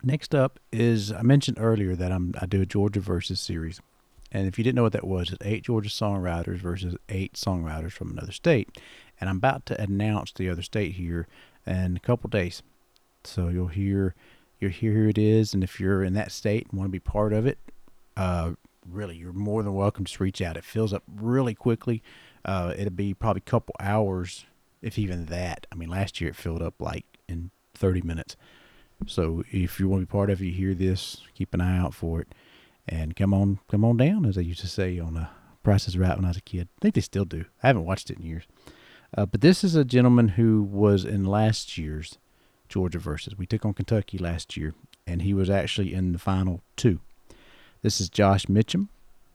Next 0.04 0.36
up 0.36 0.60
is 0.72 1.12
I 1.12 1.24
mentioned 1.24 1.58
earlier 1.60 1.96
that 1.96 2.12
I'm 2.12 2.36
I 2.40 2.46
do 2.46 2.62
a 2.62 2.68
Georgia 2.68 3.00
versus 3.00 3.40
series, 3.40 3.82
and 4.32 4.48
if 4.48 4.60
you 4.60 4.64
didn't 4.64 4.76
know 4.76 4.84
what 4.84 4.94
that 4.94 5.08
was, 5.08 5.32
it's 5.32 5.44
eight 5.44 5.64
Georgia 5.64 5.90
songwriters 5.90 6.58
versus 6.58 6.96
eight 7.10 7.34
songwriters 7.34 7.94
from 7.94 8.12
another 8.12 8.32
state, 8.32 8.80
and 9.20 9.28
I'm 9.28 9.38
about 9.38 9.66
to 9.66 9.82
announce 9.82 10.32
the 10.32 10.52
other 10.52 10.62
state 10.62 10.92
here 10.92 11.28
in 11.66 11.98
a 11.98 12.00
couple 12.00 12.30
days. 12.30 12.62
So 13.24 13.48
you'll 13.48 13.70
hear 13.70 14.14
you'll 14.60 14.72
hear 14.72 14.94
who 14.94 15.08
it 15.08 15.18
is, 15.18 15.54
and 15.54 15.64
if 15.64 15.80
you're 15.80 16.04
in 16.04 16.14
that 16.14 16.32
state 16.32 16.68
and 16.70 16.78
want 16.78 16.88
to 16.88 16.92
be 16.92 17.00
part 17.00 17.34
of 17.34 17.46
it, 17.46 17.58
uh, 18.18 18.52
really 18.90 19.16
you're 19.18 19.34
more 19.34 19.64
than 19.64 19.74
welcome. 19.74 20.06
Just 20.06 20.20
reach 20.20 20.42
out. 20.42 20.58
It 20.58 20.64
fills 20.64 20.94
up 20.94 21.04
really 21.14 21.54
quickly. 21.54 22.02
Uh, 22.44 22.74
it'll 22.78 22.92
be 22.92 23.14
probably 23.14 23.42
a 23.46 23.50
couple 23.50 23.76
hours, 23.80 24.46
if 24.82 24.98
even 25.00 25.26
that. 25.26 25.68
I 25.72 25.76
mean, 25.76 25.90
last 25.90 26.22
year 26.22 26.30
it 26.30 26.36
filled 26.36 26.62
up 26.62 26.76
like 26.80 27.06
in 27.28 27.52
30 27.74 28.02
minutes. 28.02 28.36
So 29.08 29.44
if 29.52 29.80
you 29.80 29.90
want 29.90 30.02
to 30.02 30.06
be 30.06 30.12
part 30.12 30.30
of 30.30 30.42
it, 30.42 30.46
you 30.46 30.52
hear 30.52 30.74
this, 30.74 31.22
keep 31.34 31.54
an 31.54 31.62
eye 31.62 31.78
out 31.78 31.94
for 31.94 32.22
it, 32.22 32.30
and 32.88 33.16
come 33.16 33.34
on, 33.34 33.60
come 33.70 33.84
on 33.84 33.98
down, 33.98 34.26
as 34.26 34.38
I 34.38 34.42
used 34.42 34.62
to 34.62 34.68
say 34.68 35.00
on 35.00 35.18
a 35.18 35.30
Price 35.64 35.88
is 35.88 35.98
Right 35.98 36.16
when 36.16 36.26
I 36.26 36.30
was 36.30 36.38
a 36.38 36.42
kid. 36.42 36.70
I 36.78 36.82
think 36.82 36.96
they 36.96 37.02
still 37.02 37.26
do. 37.26 37.46
I 37.64 37.68
haven't 37.68 37.86
watched 37.86 38.12
it 38.12 38.20
in 38.20 38.26
years. 38.26 38.44
Uh, 39.18 39.26
but 39.26 39.42
this 39.42 39.64
is 39.64 39.76
a 39.76 39.84
gentleman 39.84 40.30
who 40.30 40.62
was 40.62 41.04
in 41.04 41.26
last 41.26 41.78
year's 41.78 42.20
Georgia 42.70 43.00
versus. 43.00 43.38
We 43.38 43.46
took 43.46 43.66
on 43.66 43.74
Kentucky 43.74 44.18
last 44.18 44.58
year, 44.58 44.74
and 45.06 45.22
he 45.22 45.34
was 45.34 45.50
actually 45.50 45.94
in 45.94 46.12
the 46.12 46.20
final 46.20 46.62
two. 46.76 47.00
This 47.82 48.02
is 48.02 48.10
Josh 48.10 48.46
Mitchum 48.46 48.88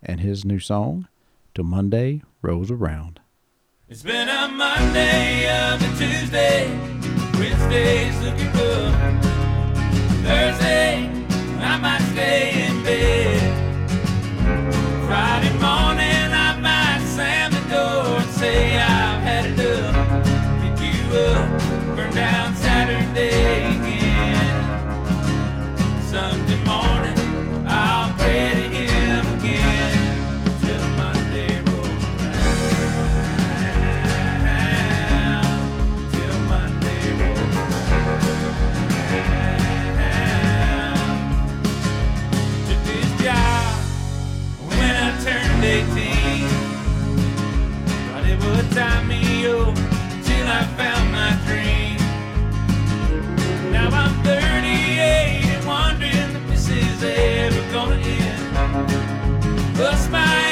and 0.03 0.21
his 0.21 0.45
new 0.45 0.59
song, 0.59 1.09
"Till 1.55 1.65
Monday 1.65 2.23
Rolls 2.43 2.71
Around." 2.71 3.21
It's 3.89 4.03
been 4.03 4.29
a 4.29 4.49
Monday 4.49 5.49
um, 5.49 5.75
of 5.75 5.83
a 5.83 5.99
Tuesday, 5.99 6.69
Wednesday's 7.39 8.21
looking 8.23 8.53
good. 8.53 8.93
Thursday, 10.25 11.11
I 11.59 11.77
might 11.79 12.10
my 60.11 60.50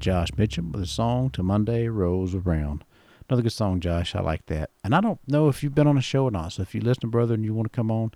Josh 0.00 0.30
Mitchum 0.32 0.72
with 0.72 0.82
a 0.82 0.86
song 0.86 1.30
To 1.30 1.42
Monday 1.42 1.88
Rolls 1.88 2.34
Around." 2.34 2.84
Another 3.28 3.42
good 3.42 3.52
song, 3.52 3.78
Josh. 3.78 4.16
I 4.16 4.20
like 4.20 4.46
that. 4.46 4.70
And 4.82 4.92
I 4.92 5.00
don't 5.00 5.20
know 5.28 5.48
if 5.48 5.62
you've 5.62 5.74
been 5.74 5.86
on 5.86 5.96
a 5.96 6.02
show 6.02 6.24
or 6.24 6.32
not. 6.32 6.52
So 6.52 6.62
if 6.62 6.74
you 6.74 6.80
listen, 6.80 7.10
brother, 7.10 7.34
and 7.34 7.44
you 7.44 7.54
want 7.54 7.70
to 7.70 7.76
come 7.76 7.88
on, 7.88 8.10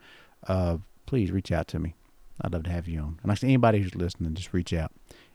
uh, 0.49 0.79
please 1.07 1.31
reach 1.31 1.53
out 1.53 1.69
to 1.69 1.79
me. 1.79 1.95
I'd 2.41 2.53
love 2.53 2.65
to 2.65 2.71
have 2.71 2.89
you 2.89 2.99
on. 2.99 3.21
And 3.23 3.31
I 3.31 3.37
said, 3.37 3.47
anybody 3.47 3.81
who's 3.81 3.95
listening, 3.95 4.35
just 4.35 4.53
reach 4.53 4.73
out. 4.73 4.91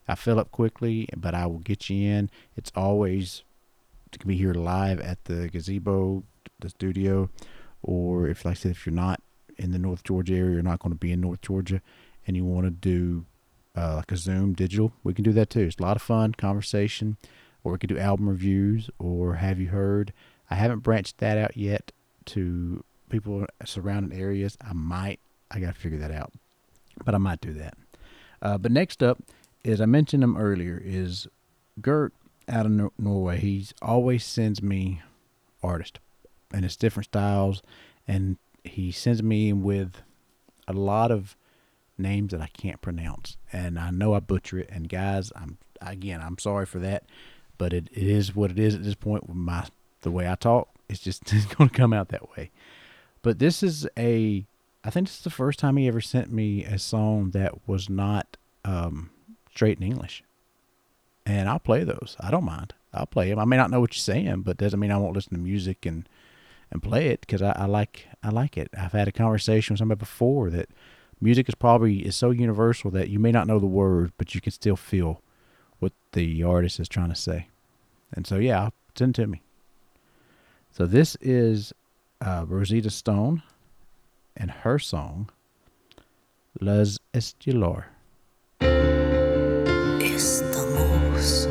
I 0.05 0.15
fill 0.15 0.37
up 0.37 0.51
quickly, 0.51 1.07
but 1.15 1.33
I 1.33 1.45
will 1.45 1.59
get 1.59 1.89
you 1.89 2.09
in. 2.09 2.29
It's 2.57 2.73
always 2.75 3.43
to 4.11 4.27
be 4.27 4.35
here 4.35 4.53
live 4.53 4.99
at 4.99 5.23
the 5.25 5.47
gazebo, 5.47 6.23
the 6.59 6.69
studio, 6.69 7.29
or 7.81 8.27
if, 8.27 8.43
like 8.43 8.53
I 8.53 8.55
said, 8.55 8.71
if 8.71 8.85
you're 8.85 8.93
not 8.93 9.21
in 9.57 9.71
the 9.71 9.79
North 9.79 10.03
Georgia 10.03 10.35
area, 10.35 10.55
you're 10.55 10.61
not 10.61 10.79
going 10.79 10.91
to 10.91 10.99
be 10.99 11.11
in 11.13 11.21
North 11.21 11.41
Georgia, 11.41 11.81
and 12.27 12.35
you 12.35 12.43
want 12.43 12.65
to 12.65 12.71
do 12.71 13.25
uh, 13.79 13.95
like 13.95 14.11
a 14.11 14.17
Zoom 14.17 14.53
digital, 14.53 14.91
we 15.03 15.13
can 15.13 15.23
do 15.23 15.31
that 15.33 15.49
too. 15.49 15.61
It's 15.61 15.77
a 15.77 15.81
lot 15.81 15.95
of 15.95 16.01
fun, 16.01 16.33
conversation, 16.33 17.17
or 17.63 17.71
we 17.71 17.77
could 17.77 17.89
do 17.89 17.97
album 17.97 18.27
reviews 18.27 18.89
or 18.99 19.35
have 19.35 19.59
you 19.59 19.67
heard. 19.67 20.11
I 20.49 20.55
haven't 20.55 20.79
branched 20.79 21.19
that 21.19 21.37
out 21.37 21.55
yet 21.55 21.91
to 22.25 22.83
people 23.09 23.45
surrounding 23.65 24.19
areas. 24.19 24.57
I 24.61 24.73
might, 24.73 25.19
I 25.49 25.59
got 25.59 25.75
to 25.75 25.79
figure 25.79 25.99
that 25.99 26.11
out, 26.11 26.33
but 27.05 27.15
I 27.15 27.19
might 27.19 27.41
do 27.41 27.53
that. 27.53 27.77
Uh, 28.41 28.57
but 28.57 28.71
next 28.71 29.01
up 29.01 29.19
is 29.63 29.79
I 29.79 29.85
mentioned 29.85 30.23
him 30.23 30.37
earlier. 30.37 30.81
Is 30.83 31.27
Gert 31.81 32.13
out 32.47 32.65
of 32.65 32.71
Nor- 32.71 32.91
Norway? 32.97 33.39
He's 33.39 33.73
always 33.81 34.25
sends 34.25 34.61
me 34.61 35.01
artists, 35.63 35.99
and 36.53 36.65
it's 36.65 36.75
different 36.75 37.05
styles, 37.05 37.61
and 38.07 38.37
he 38.63 38.91
sends 38.91 39.23
me 39.23 39.53
with 39.53 40.01
a 40.67 40.73
lot 40.73 41.11
of 41.11 41.35
names 41.99 42.31
that 42.31 42.41
I 42.41 42.47
can't 42.47 42.81
pronounce, 42.81 43.37
and 43.51 43.77
I 43.77 43.91
know 43.91 44.13
I 44.13 44.19
butcher 44.19 44.59
it. 44.59 44.69
And 44.71 44.89
guys, 44.89 45.31
I'm 45.35 45.57
again, 45.81 46.21
I'm 46.21 46.37
sorry 46.37 46.65
for 46.65 46.79
that, 46.79 47.03
but 47.57 47.73
it, 47.73 47.89
it 47.91 48.07
is 48.07 48.35
what 48.35 48.51
it 48.51 48.59
is 48.59 48.75
at 48.75 48.83
this 48.83 48.95
point 48.95 49.27
with 49.27 49.37
my 49.37 49.65
the 50.01 50.11
way 50.11 50.29
I 50.29 50.35
talk. 50.35 50.69
It's 50.87 50.99
just 50.99 51.23
going 51.57 51.69
to 51.69 51.75
come 51.75 51.93
out 51.93 52.09
that 52.09 52.35
way. 52.35 52.51
But 53.21 53.39
this 53.39 53.61
is 53.61 53.87
a, 53.97 54.45
I 54.83 54.89
think 54.89 55.07
this 55.07 55.17
is 55.17 55.23
the 55.23 55.29
first 55.29 55.59
time 55.59 55.77
he 55.77 55.87
ever 55.87 56.01
sent 56.01 56.31
me 56.31 56.63
a 56.63 56.79
song 56.79 57.31
that 57.31 57.67
was 57.67 57.89
not 57.89 58.37
um, 58.63 59.09
straight 59.51 59.77
in 59.77 59.83
English, 59.83 60.23
and 61.25 61.49
I'll 61.49 61.59
play 61.59 61.83
those. 61.83 62.15
I 62.19 62.31
don't 62.31 62.45
mind. 62.45 62.73
I'll 62.93 63.05
play 63.05 63.29
them. 63.29 63.39
I 63.39 63.45
may 63.45 63.57
not 63.57 63.69
know 63.69 63.81
what 63.81 63.95
you're 63.95 64.01
saying, 64.01 64.41
but 64.41 64.57
doesn't 64.57 64.79
mean 64.79 64.91
I 64.91 64.97
won't 64.97 65.15
listen 65.15 65.33
to 65.33 65.39
music 65.39 65.85
and 65.85 66.07
and 66.71 66.83
play 66.83 67.07
it 67.07 67.21
because 67.21 67.41
I, 67.41 67.51
I 67.51 67.65
like 67.65 68.07
I 68.23 68.29
like 68.29 68.57
it. 68.57 68.69
I've 68.77 68.91
had 68.91 69.07
a 69.07 69.11
conversation 69.11 69.73
with 69.73 69.79
somebody 69.79 69.99
before 69.99 70.49
that 70.51 70.69
music 71.21 71.49
is 71.49 71.55
probably 71.55 72.05
is 72.05 72.15
so 72.15 72.31
universal 72.31 72.91
that 72.91 73.09
you 73.09 73.19
may 73.19 73.31
not 73.31 73.47
know 73.47 73.59
the 73.59 73.65
words, 73.65 74.11
but 74.17 74.35
you 74.35 74.41
can 74.41 74.51
still 74.51 74.75
feel 74.75 75.21
what 75.79 75.93
the 76.13 76.43
artist 76.43 76.79
is 76.79 76.87
trying 76.87 77.09
to 77.09 77.15
say. 77.15 77.47
And 78.13 78.25
so 78.25 78.37
yeah, 78.37 78.69
send 78.95 79.15
to 79.15 79.27
me. 79.27 79.41
So 80.71 80.85
this 80.85 81.17
is 81.21 81.73
uh, 82.21 82.45
Rosita 82.47 82.89
Stone 82.89 83.43
and 84.35 84.51
her 84.51 84.79
song 84.79 85.29
Les 86.59 86.97
Estilor. 87.13 87.85
Estamos 89.99 91.47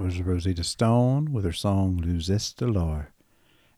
was 0.00 0.22
Rosita 0.22 0.64
Stone 0.64 1.30
with 1.30 1.44
her 1.44 1.52
song 1.52 1.98
Luzes 1.98 2.40
Stellar. 2.42 3.12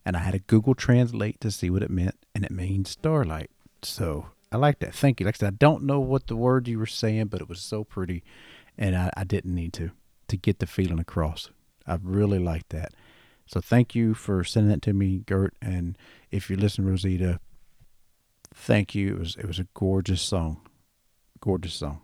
And 0.04 0.16
I 0.16 0.20
had 0.20 0.34
to 0.34 0.38
Google 0.38 0.76
Translate 0.76 1.40
to 1.40 1.50
see 1.50 1.68
what 1.68 1.82
it 1.82 1.90
meant, 1.90 2.14
and 2.32 2.44
it 2.44 2.52
means 2.52 2.90
starlight. 2.90 3.50
So 3.82 4.26
I 4.52 4.56
like 4.56 4.78
that. 4.78 4.94
Thank 4.94 5.18
you. 5.18 5.26
Like 5.26 5.34
I 5.34 5.38
said, 5.38 5.54
I 5.54 5.56
don't 5.58 5.82
know 5.82 5.98
what 5.98 6.28
the 6.28 6.36
words 6.36 6.68
you 6.68 6.78
were 6.78 6.86
saying, 6.86 7.26
but 7.26 7.40
it 7.40 7.48
was 7.48 7.60
so 7.60 7.82
pretty, 7.82 8.22
and 8.78 8.96
I, 8.96 9.10
I 9.16 9.24
didn't 9.24 9.54
need 9.54 9.72
to 9.74 9.90
to 10.28 10.36
get 10.36 10.60
the 10.60 10.66
feeling 10.66 11.00
across. 11.00 11.50
I 11.86 11.98
really 12.00 12.38
like 12.38 12.68
that. 12.68 12.94
So 13.46 13.60
thank 13.60 13.96
you 13.96 14.14
for 14.14 14.44
sending 14.44 14.70
that 14.70 14.82
to 14.82 14.92
me, 14.92 15.24
Gert. 15.26 15.54
And 15.60 15.98
if 16.30 16.48
you 16.48 16.56
listen, 16.56 16.86
Rosita, 16.86 17.40
thank 18.54 18.94
you. 18.94 19.14
It 19.14 19.18
was 19.18 19.36
it 19.36 19.46
was 19.46 19.58
a 19.58 19.66
gorgeous 19.74 20.22
song, 20.22 20.60
gorgeous 21.40 21.74
song. 21.74 22.00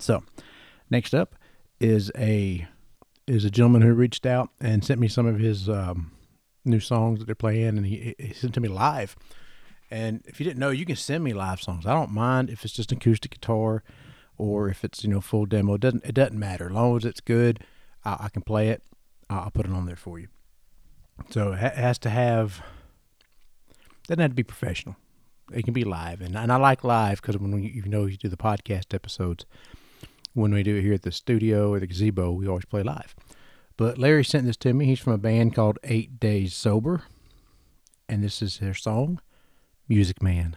So 0.00 0.24
next 0.90 1.14
up 1.14 1.36
is 1.80 2.10
a 2.18 2.66
is 3.28 3.44
a 3.44 3.50
gentleman 3.50 3.82
who 3.82 3.92
reached 3.92 4.26
out 4.26 4.50
and 4.60 4.84
sent 4.84 5.00
me 5.00 5.08
some 5.08 5.26
of 5.26 5.38
his 5.38 5.68
um, 5.68 6.12
new 6.64 6.80
songs 6.80 7.18
that 7.18 7.26
they're 7.26 7.34
playing, 7.34 7.76
and 7.76 7.86
he, 7.86 8.14
he 8.18 8.32
sent 8.32 8.54
to 8.54 8.60
me 8.60 8.68
live. 8.68 9.16
And 9.90 10.22
if 10.26 10.38
you 10.38 10.44
didn't 10.44 10.58
know, 10.58 10.70
you 10.70 10.84
can 10.84 10.96
send 10.96 11.24
me 11.24 11.32
live 11.32 11.60
songs. 11.60 11.86
I 11.86 11.94
don't 11.94 12.10
mind 12.10 12.50
if 12.50 12.64
it's 12.64 12.74
just 12.74 12.92
acoustic 12.92 13.32
guitar 13.32 13.82
or 14.36 14.68
if 14.68 14.84
it's 14.84 15.02
you 15.02 15.10
know 15.10 15.20
full 15.20 15.46
demo. 15.46 15.74
It 15.74 15.80
doesn't 15.80 16.04
it 16.04 16.14
doesn't 16.14 16.38
matter 16.38 16.66
as 16.66 16.72
long 16.72 16.96
as 16.96 17.04
it's 17.04 17.20
good. 17.20 17.60
I, 18.04 18.16
I 18.20 18.28
can 18.28 18.42
play 18.42 18.68
it. 18.68 18.82
I'll, 19.30 19.50
put 19.50 19.66
it 19.66 19.72
on 19.72 19.84
there 19.84 19.96
for 19.96 20.18
you. 20.18 20.28
So 21.30 21.52
it 21.52 21.58
has 21.58 21.98
to 22.00 22.10
have 22.10 22.62
doesn't 24.06 24.20
have 24.20 24.30
to 24.30 24.34
be 24.34 24.42
professional. 24.42 24.96
It 25.52 25.64
can 25.64 25.74
be 25.74 25.84
live, 25.84 26.20
and 26.20 26.36
and 26.36 26.52
I 26.52 26.56
like 26.56 26.84
live 26.84 27.22
because 27.22 27.38
when 27.38 27.52
we, 27.52 27.68
you 27.68 27.82
know 27.82 28.04
you 28.04 28.16
do 28.16 28.28
the 28.28 28.36
podcast 28.36 28.94
episodes, 28.94 29.46
when 30.38 30.54
we 30.54 30.62
do 30.62 30.76
it 30.76 30.82
here 30.82 30.94
at 30.94 31.02
the 31.02 31.12
studio 31.12 31.72
or 31.72 31.80
the 31.80 31.86
gazebo, 31.86 32.30
we 32.30 32.46
always 32.46 32.64
play 32.64 32.82
live. 32.82 33.14
But 33.76 33.98
Larry 33.98 34.24
sent 34.24 34.46
this 34.46 34.56
to 34.58 34.72
me. 34.72 34.86
He's 34.86 35.00
from 35.00 35.12
a 35.12 35.18
band 35.18 35.54
called 35.54 35.78
Eight 35.84 36.18
Days 36.20 36.54
Sober, 36.54 37.02
and 38.08 38.22
this 38.22 38.40
is 38.40 38.58
their 38.58 38.74
song, 38.74 39.20
Music 39.88 40.22
Man. 40.22 40.56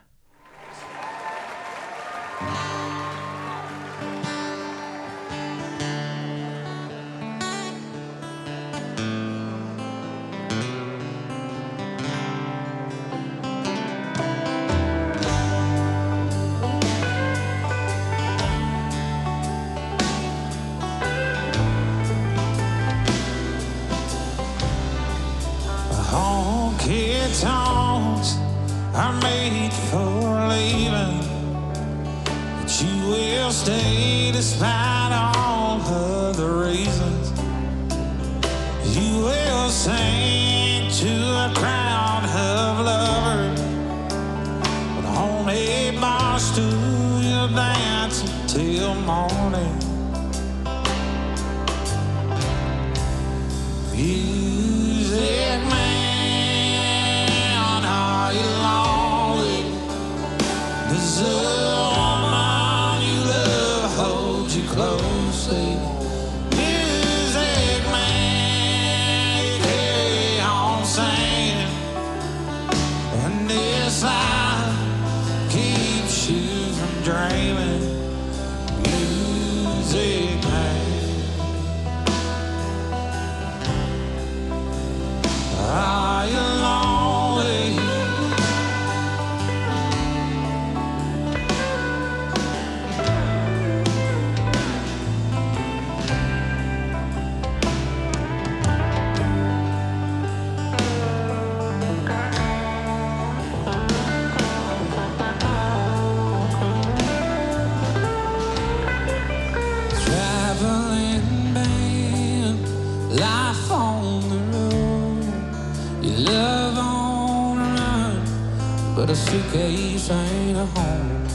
But 119.01 119.09
a 119.09 119.15
suitcase 119.15 120.11
ain't 120.11 120.57
a 120.57 120.65
home. 120.77 121.25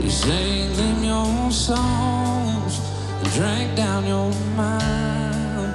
You 0.00 0.08
sing 0.08 0.72
them 0.78 1.04
your 1.04 1.50
songs 1.50 2.80
and 3.20 3.32
drank 3.34 3.76
down 3.76 4.06
your 4.06 4.32
mind. 4.56 5.74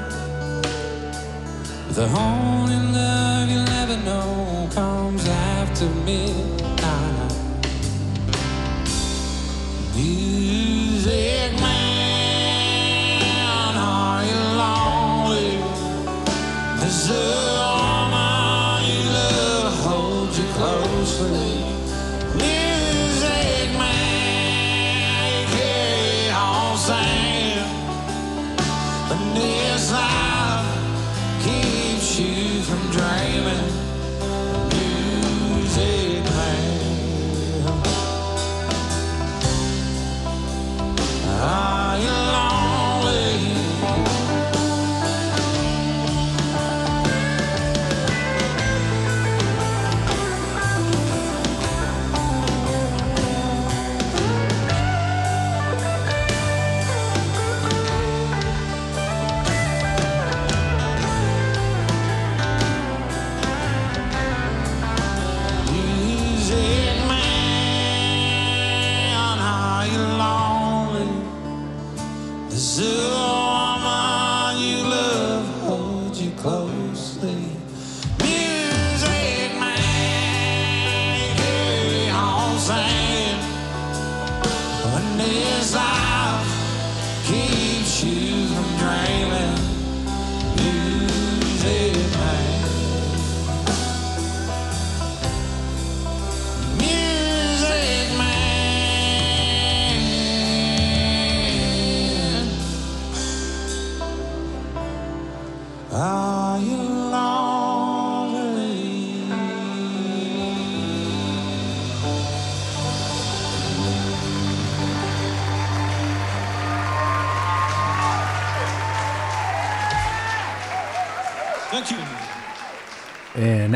The 1.91 2.07
only 2.07 2.79
love 2.97 3.49
you'll 3.51 3.69
ever 3.83 3.97
know 4.03 4.67
comes 4.73 5.27
after 5.27 5.85
midnight. 6.07 7.33
Music 9.95 11.51
man, 11.61 11.80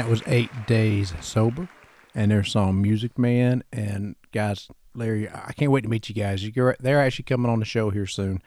that 0.06 0.12
was 0.12 0.22
Eight 0.28 0.52
Days 0.68 1.16
Sober 1.20 1.68
and 2.14 2.30
their 2.30 2.44
song 2.44 2.80
Music 2.80 3.18
Man. 3.18 3.64
And 3.74 4.16
guys, 4.32 4.68
Larry, 4.94 5.28
I 5.28 5.52
can't 5.54 5.72
wait 5.72 5.82
to 5.82 5.90
meet 5.90 6.08
you 6.10 6.14
guys. 6.14 6.46
You're, 6.46 6.76
they're 6.80 7.02
actually 7.02 7.24
coming 7.24 7.52
on 7.52 7.58
the 7.58 7.66
show 7.66 7.90
here 7.90 8.06
soon. 8.06 8.44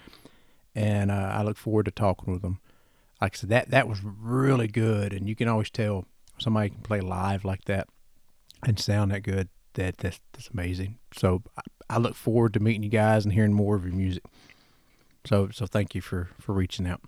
And 0.76 1.10
uh, 1.10 1.32
I 1.34 1.42
look 1.42 1.56
forward 1.56 1.86
to 1.86 1.90
talking 1.90 2.32
with 2.32 2.42
them. 2.42 2.60
Like 3.20 3.34
I 3.34 3.38
said, 3.38 3.48
that, 3.48 3.70
that 3.70 3.88
was 3.88 3.98
really 4.04 4.68
good. 4.68 5.12
And 5.12 5.28
you 5.28 5.34
can 5.34 5.48
always 5.48 5.68
tell 5.68 6.04
somebody 6.38 6.70
can 6.70 6.82
play 6.82 7.00
live 7.00 7.44
like 7.44 7.64
that 7.64 7.88
and 8.64 8.78
sound 8.78 9.10
that 9.10 9.24
good. 9.24 9.48
That 9.72 9.98
That's, 9.98 10.20
that's 10.34 10.50
amazing. 10.50 10.98
So 11.16 11.42
I, 11.56 11.62
I 11.90 11.98
look 11.98 12.14
forward 12.14 12.54
to 12.54 12.60
meeting 12.60 12.84
you 12.84 12.88
guys 12.88 13.24
and 13.24 13.34
hearing 13.34 13.52
more 13.52 13.74
of 13.74 13.84
your 13.84 13.94
music. 13.94 14.22
So, 15.26 15.48
so 15.52 15.66
thank 15.66 15.96
you 15.96 16.02
for, 16.02 16.28
for 16.38 16.52
reaching 16.52 16.86
out. 16.86 17.00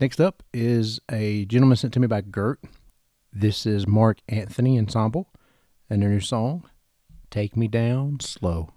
Next 0.00 0.20
up 0.20 0.42
is 0.52 0.98
a 1.08 1.44
gentleman 1.44 1.76
sent 1.76 1.92
to 1.92 2.00
me 2.00 2.08
by 2.08 2.22
Gert. 2.22 2.58
This 3.32 3.64
is 3.64 3.86
Mark 3.86 4.18
Anthony 4.28 4.76
Ensemble 4.76 5.28
and 5.88 6.02
their 6.02 6.10
new 6.10 6.20
song, 6.20 6.68
Take 7.30 7.56
Me 7.56 7.68
Down 7.68 8.18
Slow. 8.18 8.72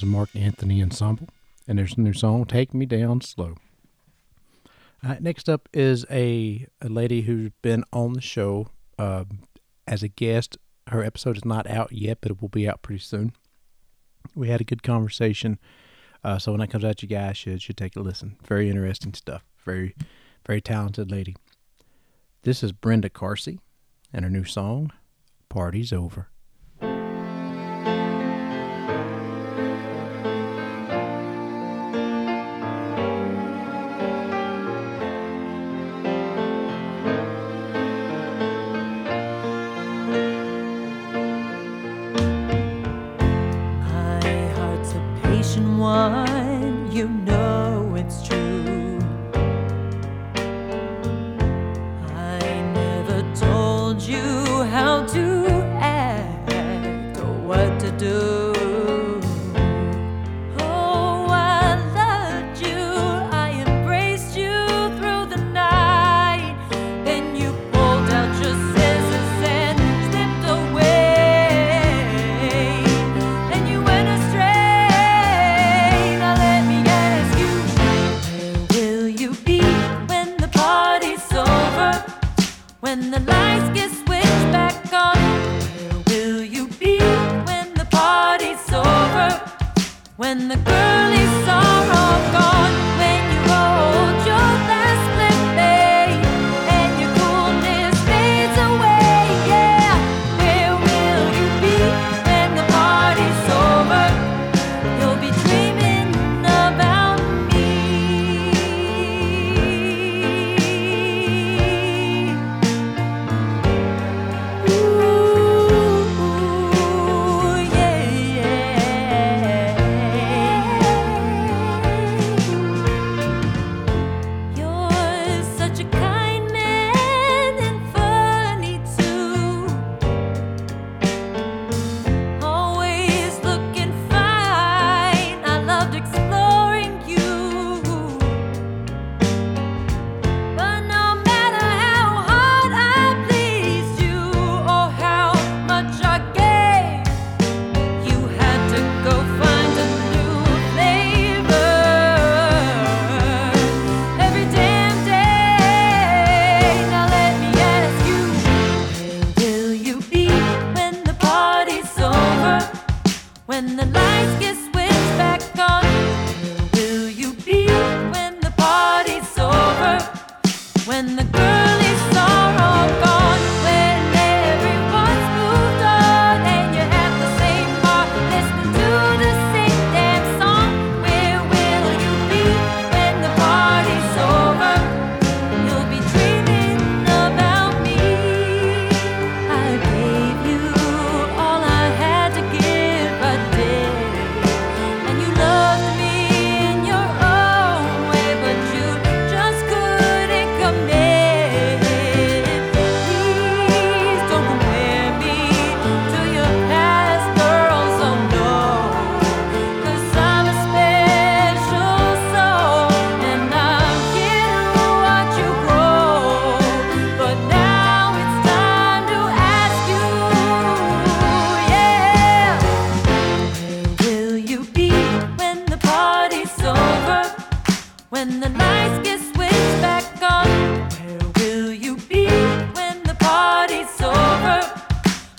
The 0.00 0.06
Mark 0.06 0.30
Anthony 0.34 0.82
Ensemble. 0.82 1.28
And 1.66 1.78
there's 1.78 1.94
a 1.96 2.00
new 2.00 2.12
song, 2.12 2.44
Take 2.44 2.74
Me 2.74 2.86
Down 2.86 3.20
Slow. 3.20 3.56
All 5.02 5.10
right, 5.10 5.22
next 5.22 5.48
up 5.48 5.68
is 5.72 6.04
a, 6.10 6.66
a 6.80 6.88
lady 6.88 7.22
who's 7.22 7.50
been 7.62 7.84
on 7.92 8.12
the 8.12 8.20
show 8.20 8.68
um, 8.98 9.40
as 9.86 10.02
a 10.02 10.08
guest. 10.08 10.56
Her 10.88 11.02
episode 11.02 11.36
is 11.36 11.44
not 11.44 11.68
out 11.68 11.92
yet, 11.92 12.18
but 12.20 12.30
it 12.30 12.40
will 12.40 12.48
be 12.48 12.68
out 12.68 12.82
pretty 12.82 13.00
soon. 13.00 13.32
We 14.34 14.48
had 14.48 14.60
a 14.60 14.64
good 14.64 14.82
conversation. 14.82 15.58
Uh, 16.22 16.38
so 16.38 16.52
when 16.52 16.60
that 16.60 16.70
comes 16.70 16.84
out, 16.84 17.02
you 17.02 17.08
guys 17.08 17.36
should, 17.36 17.62
should 17.62 17.76
take 17.76 17.96
a 17.96 18.00
listen. 18.00 18.36
Very 18.44 18.68
interesting 18.70 19.14
stuff. 19.14 19.44
Very, 19.64 19.94
very 20.46 20.60
talented 20.60 21.10
lady. 21.10 21.36
This 22.42 22.62
is 22.62 22.72
Brenda 22.72 23.10
Carsey 23.10 23.58
and 24.12 24.24
her 24.24 24.30
new 24.30 24.44
song, 24.44 24.92
Party's 25.48 25.92
Over. 25.92 26.28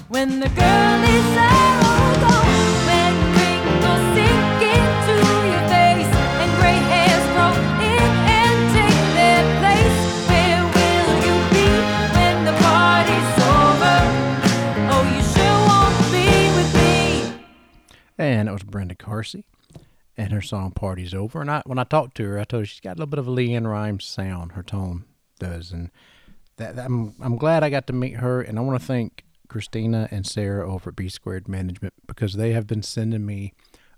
When 0.10 0.40
the 0.40 0.46
oh, 0.48 0.52
into 4.64 5.14
your 5.52 5.64
face 5.68 6.14
and 6.40 6.50
gray 6.58 6.80
hairs 6.88 7.26
grow 7.36 7.52
in 7.84 8.08
and 8.26 8.58
take 8.74 9.02
their 9.18 9.44
place? 9.60 10.00
Where 10.30 10.64
will 10.64 11.12
you 11.28 11.36
be 11.52 11.68
when 12.16 12.46
the 12.46 12.54
party's 12.64 13.32
over? 13.44 13.98
Oh, 14.94 15.04
you 15.14 15.22
sure 15.36 15.60
won't 15.68 16.00
be 16.14 16.28
with 16.56 16.72
me. 16.74 17.44
And 18.18 18.48
that 18.48 18.54
was 18.54 18.64
Brenda 18.64 18.96
Carsey 18.96 19.44
and 20.16 20.32
her 20.32 20.42
song 20.42 20.72
Party's 20.72 21.14
Over. 21.14 21.42
And 21.42 21.52
I, 21.52 21.62
when 21.66 21.80
I 21.80 21.84
talked 21.84 22.16
to 22.18 22.24
her, 22.24 22.40
I 22.40 22.46
told 22.46 22.62
her 22.62 22.66
she's 22.66 22.80
got 22.80 22.92
a 22.92 22.98
little 23.00 23.08
bit 23.08 23.20
of 23.20 23.28
a 23.28 23.32
LeAnn 23.32 23.70
Rimes 23.70 24.06
sound, 24.06 24.54
her 24.54 24.64
tone 24.64 25.04
does. 25.38 25.74
And 25.74 25.92
that, 26.56 26.78
that- 26.78 26.86
I'm, 26.86 27.14
I'm 27.22 27.36
glad 27.36 27.64
I 27.64 27.70
got 27.70 27.88
to 27.88 27.94
meet 27.94 28.16
her. 28.16 28.42
And 28.42 28.58
I 28.58 28.62
want 28.62 28.80
to 28.80 28.86
thank 28.86 29.26
Christina 29.48 30.08
and 30.12 30.26
Sarah 30.26 30.70
over 30.72 30.90
at 30.90 30.96
B 30.96 31.10
Squared 31.10 31.48
Management 31.48 31.94
because 32.06 32.34
they 32.34 32.52
have 32.54 32.68
been 32.68 32.84
sending 32.84 33.26
me 33.26 33.54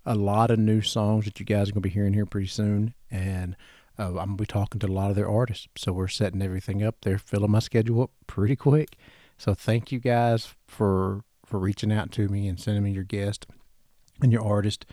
a 0.05 0.15
lot 0.15 0.51
of 0.51 0.59
new 0.59 0.81
songs 0.81 1.25
that 1.25 1.39
you 1.39 1.45
guys 1.45 1.69
are 1.69 1.73
going 1.73 1.81
to 1.81 1.89
be 1.89 1.93
hearing 1.93 2.13
here 2.13 2.25
pretty 2.25 2.47
soon. 2.47 2.93
And 3.11 3.55
uh, 3.97 4.07
I'm 4.07 4.13
going 4.13 4.37
to 4.37 4.41
be 4.43 4.45
talking 4.45 4.79
to 4.79 4.87
a 4.87 4.89
lot 4.89 5.09
of 5.09 5.15
their 5.15 5.29
artists. 5.29 5.67
So 5.75 5.91
we're 5.91 6.07
setting 6.07 6.41
everything 6.41 6.83
up. 6.83 6.95
They're 7.01 7.17
filling 7.17 7.51
my 7.51 7.59
schedule 7.59 8.03
up 8.03 8.11
pretty 8.27 8.55
quick. 8.55 8.95
So 9.37 9.53
thank 9.53 9.91
you 9.91 9.99
guys 9.99 10.53
for 10.67 11.21
for 11.45 11.59
reaching 11.59 11.91
out 11.91 12.11
to 12.11 12.27
me 12.27 12.47
and 12.47 12.59
sending 12.59 12.83
me 12.83 12.91
your 12.91 13.03
guest 13.03 13.47
and 14.21 14.31
your 14.31 14.45
artist. 14.45 14.85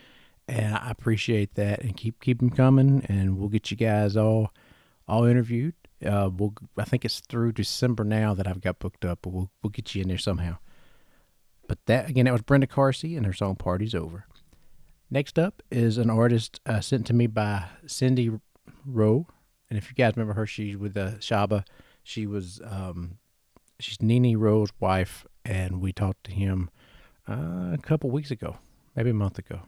And 0.48 0.74
I 0.74 0.90
appreciate 0.90 1.54
that. 1.54 1.82
And 1.82 1.96
keep 1.96 2.20
keep 2.20 2.38
them 2.38 2.50
coming. 2.50 3.04
And 3.08 3.38
we'll 3.38 3.48
get 3.48 3.70
you 3.70 3.76
guys 3.76 4.16
all 4.16 4.52
all 5.08 5.24
interviewed. 5.24 5.74
Uh, 6.04 6.30
we'll 6.34 6.54
I 6.76 6.84
think 6.84 7.04
it's 7.04 7.20
through 7.20 7.52
December 7.52 8.04
now 8.04 8.34
that 8.34 8.46
I've 8.46 8.60
got 8.60 8.78
booked 8.78 9.04
up, 9.04 9.20
but 9.22 9.30
we'll 9.30 9.50
we'll 9.62 9.70
get 9.70 9.94
you 9.94 10.02
in 10.02 10.08
there 10.08 10.18
somehow. 10.18 10.58
But 11.68 11.78
that 11.86 12.08
again, 12.08 12.26
that 12.26 12.32
was 12.32 12.42
Brenda 12.42 12.66
Carsey 12.66 13.16
and 13.16 13.24
her 13.24 13.32
song 13.32 13.56
"Party's 13.56 13.94
Over." 13.94 14.26
Next 15.10 15.38
up 15.38 15.62
is 15.70 15.98
an 15.98 16.10
artist 16.10 16.60
uh, 16.66 16.80
sent 16.80 17.06
to 17.06 17.14
me 17.14 17.26
by 17.26 17.66
Cindy 17.86 18.30
Rowe, 18.84 19.26
and 19.70 19.78
if 19.78 19.88
you 19.88 19.94
guys 19.94 20.14
remember 20.16 20.34
her, 20.34 20.46
she's 20.46 20.76
with 20.76 20.96
uh, 20.96 21.12
Shaba. 21.12 21.64
She 22.02 22.26
was 22.26 22.60
um, 22.64 23.18
she's 23.78 24.02
Nene 24.02 24.36
Rowe's 24.36 24.70
wife, 24.80 25.26
and 25.44 25.80
we 25.80 25.92
talked 25.92 26.24
to 26.24 26.32
him 26.32 26.70
uh, 27.28 27.72
a 27.72 27.78
couple 27.80 28.10
weeks 28.10 28.30
ago, 28.30 28.58
maybe 28.94 29.10
a 29.10 29.14
month 29.14 29.38
ago. 29.38 29.60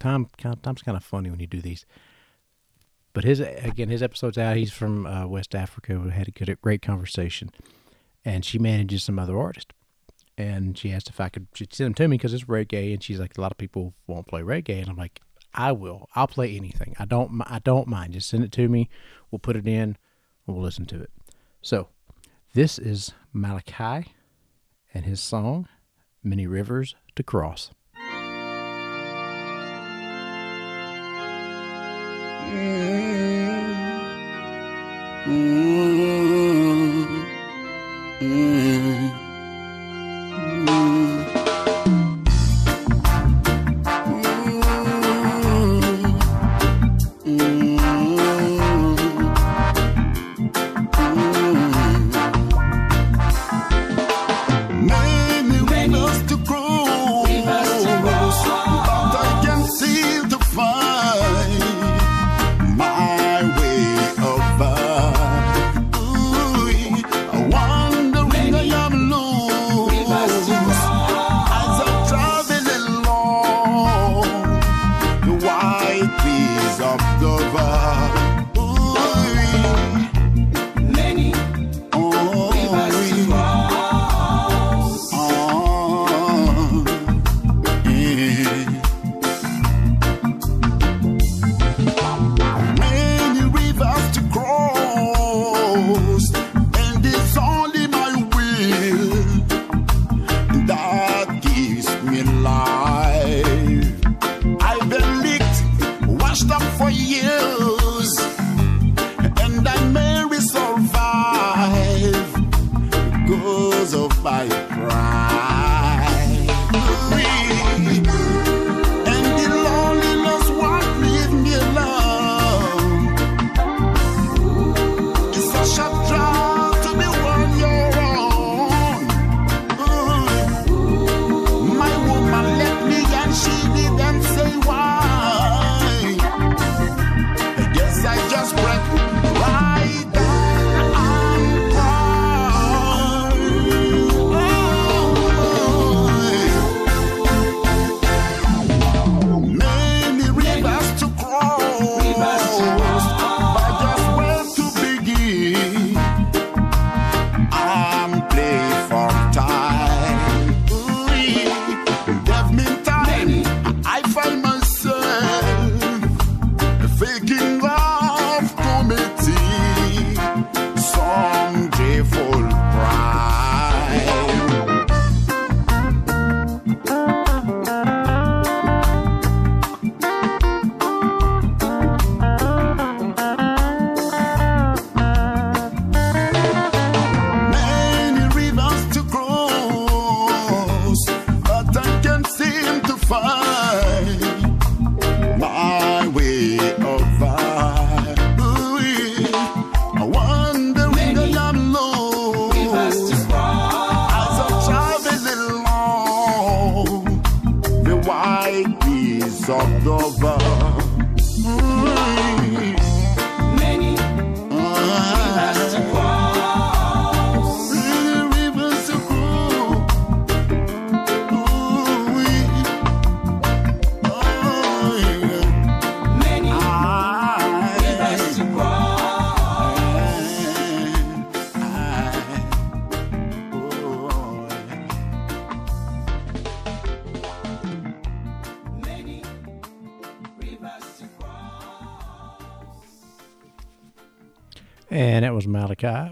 Time 0.00 0.28
time's 0.38 0.82
kind 0.82 0.96
of 0.96 1.04
funny 1.04 1.30
when 1.30 1.40
you 1.40 1.46
do 1.46 1.60
these. 1.60 1.84
But 3.14 3.24
his 3.24 3.40
again, 3.40 3.88
his 3.88 4.02
episode's 4.02 4.36
out. 4.36 4.56
He's 4.56 4.72
from 4.72 5.06
uh, 5.06 5.26
West 5.26 5.54
Africa. 5.54 5.98
We 5.98 6.10
had 6.10 6.28
a 6.28 6.32
good, 6.32 6.60
great 6.60 6.82
conversation, 6.82 7.50
and 8.24 8.44
she 8.44 8.58
manages 8.58 9.04
some 9.04 9.18
other 9.18 9.38
artists. 9.38 9.70
And 10.36 10.76
she 10.76 10.92
asked 10.92 11.08
if 11.08 11.20
I 11.20 11.28
could 11.28 11.46
she'd 11.54 11.72
send 11.72 11.86
them 11.86 11.94
to 11.94 12.08
me 12.08 12.16
because 12.18 12.34
it's 12.34 12.44
reggae, 12.44 12.92
and 12.92 13.02
she's 13.02 13.20
like, 13.20 13.38
a 13.38 13.40
lot 13.40 13.52
of 13.52 13.56
people 13.56 13.94
won't 14.08 14.26
play 14.26 14.42
reggae, 14.42 14.80
and 14.80 14.88
I'm 14.88 14.96
like, 14.96 15.20
I 15.54 15.70
will. 15.70 16.08
I'll 16.16 16.26
play 16.26 16.56
anything. 16.56 16.96
I 16.98 17.04
don't. 17.04 17.40
I 17.46 17.60
don't 17.60 17.86
mind. 17.86 18.14
Just 18.14 18.28
send 18.28 18.42
it 18.42 18.52
to 18.52 18.68
me. 18.68 18.90
We'll 19.30 19.38
put 19.38 19.56
it 19.56 19.68
in. 19.68 19.96
We'll 20.46 20.60
listen 20.60 20.84
to 20.86 21.00
it. 21.00 21.10
So, 21.62 21.88
this 22.52 22.80
is 22.80 23.12
Malachi 23.32 24.12
and 24.92 25.04
his 25.04 25.20
song, 25.20 25.68
"Many 26.24 26.48
Rivers 26.48 26.96
to 27.14 27.22
Cross." 27.22 27.70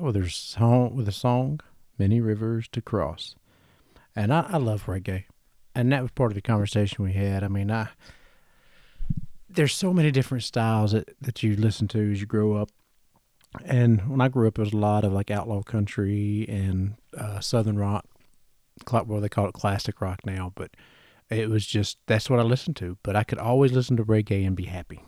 With 0.00 0.16
her 0.16 0.28
song 0.28 0.94
with 0.94 1.06
the 1.06 1.12
song 1.12 1.60
"Many 1.98 2.20
Rivers 2.20 2.68
to 2.72 2.80
Cross." 2.80 3.36
And 4.14 4.32
I, 4.32 4.46
I 4.48 4.56
love 4.58 4.86
reggae, 4.86 5.24
and 5.74 5.92
that 5.92 6.02
was 6.02 6.10
part 6.10 6.32
of 6.32 6.34
the 6.34 6.42
conversation 6.42 7.04
we 7.04 7.12
had. 7.12 7.42
I 7.42 7.48
mean, 7.48 7.70
I 7.70 7.88
there's 9.54 9.74
so 9.74 9.92
many 9.92 10.10
different 10.10 10.44
styles 10.44 10.92
that, 10.92 11.14
that 11.20 11.42
you 11.42 11.56
listen 11.56 11.88
to 11.88 12.12
as 12.12 12.20
you 12.20 12.26
grow 12.26 12.54
up. 12.54 12.70
And 13.64 14.08
when 14.08 14.20
I 14.20 14.28
grew 14.28 14.48
up, 14.48 14.54
there 14.54 14.64
was 14.64 14.72
a 14.72 14.78
lot 14.78 15.04
of 15.04 15.12
like 15.12 15.30
outlaw 15.30 15.62
country 15.62 16.46
and 16.48 16.94
uh, 17.16 17.40
southern 17.40 17.78
rock. 17.78 18.06
Well, 18.90 19.20
they 19.20 19.28
call 19.28 19.46
it 19.46 19.52
classic 19.52 20.00
rock 20.00 20.20
now, 20.24 20.52
but 20.54 20.70
it 21.28 21.50
was 21.50 21.66
just 21.66 21.98
that's 22.06 22.30
what 22.30 22.40
I 22.40 22.42
listened 22.42 22.76
to. 22.76 22.96
But 23.02 23.14
I 23.14 23.24
could 23.24 23.38
always 23.38 23.72
listen 23.72 23.96
to 23.98 24.04
reggae 24.04 24.46
and 24.46 24.56
be 24.56 24.64
happy. 24.64 25.04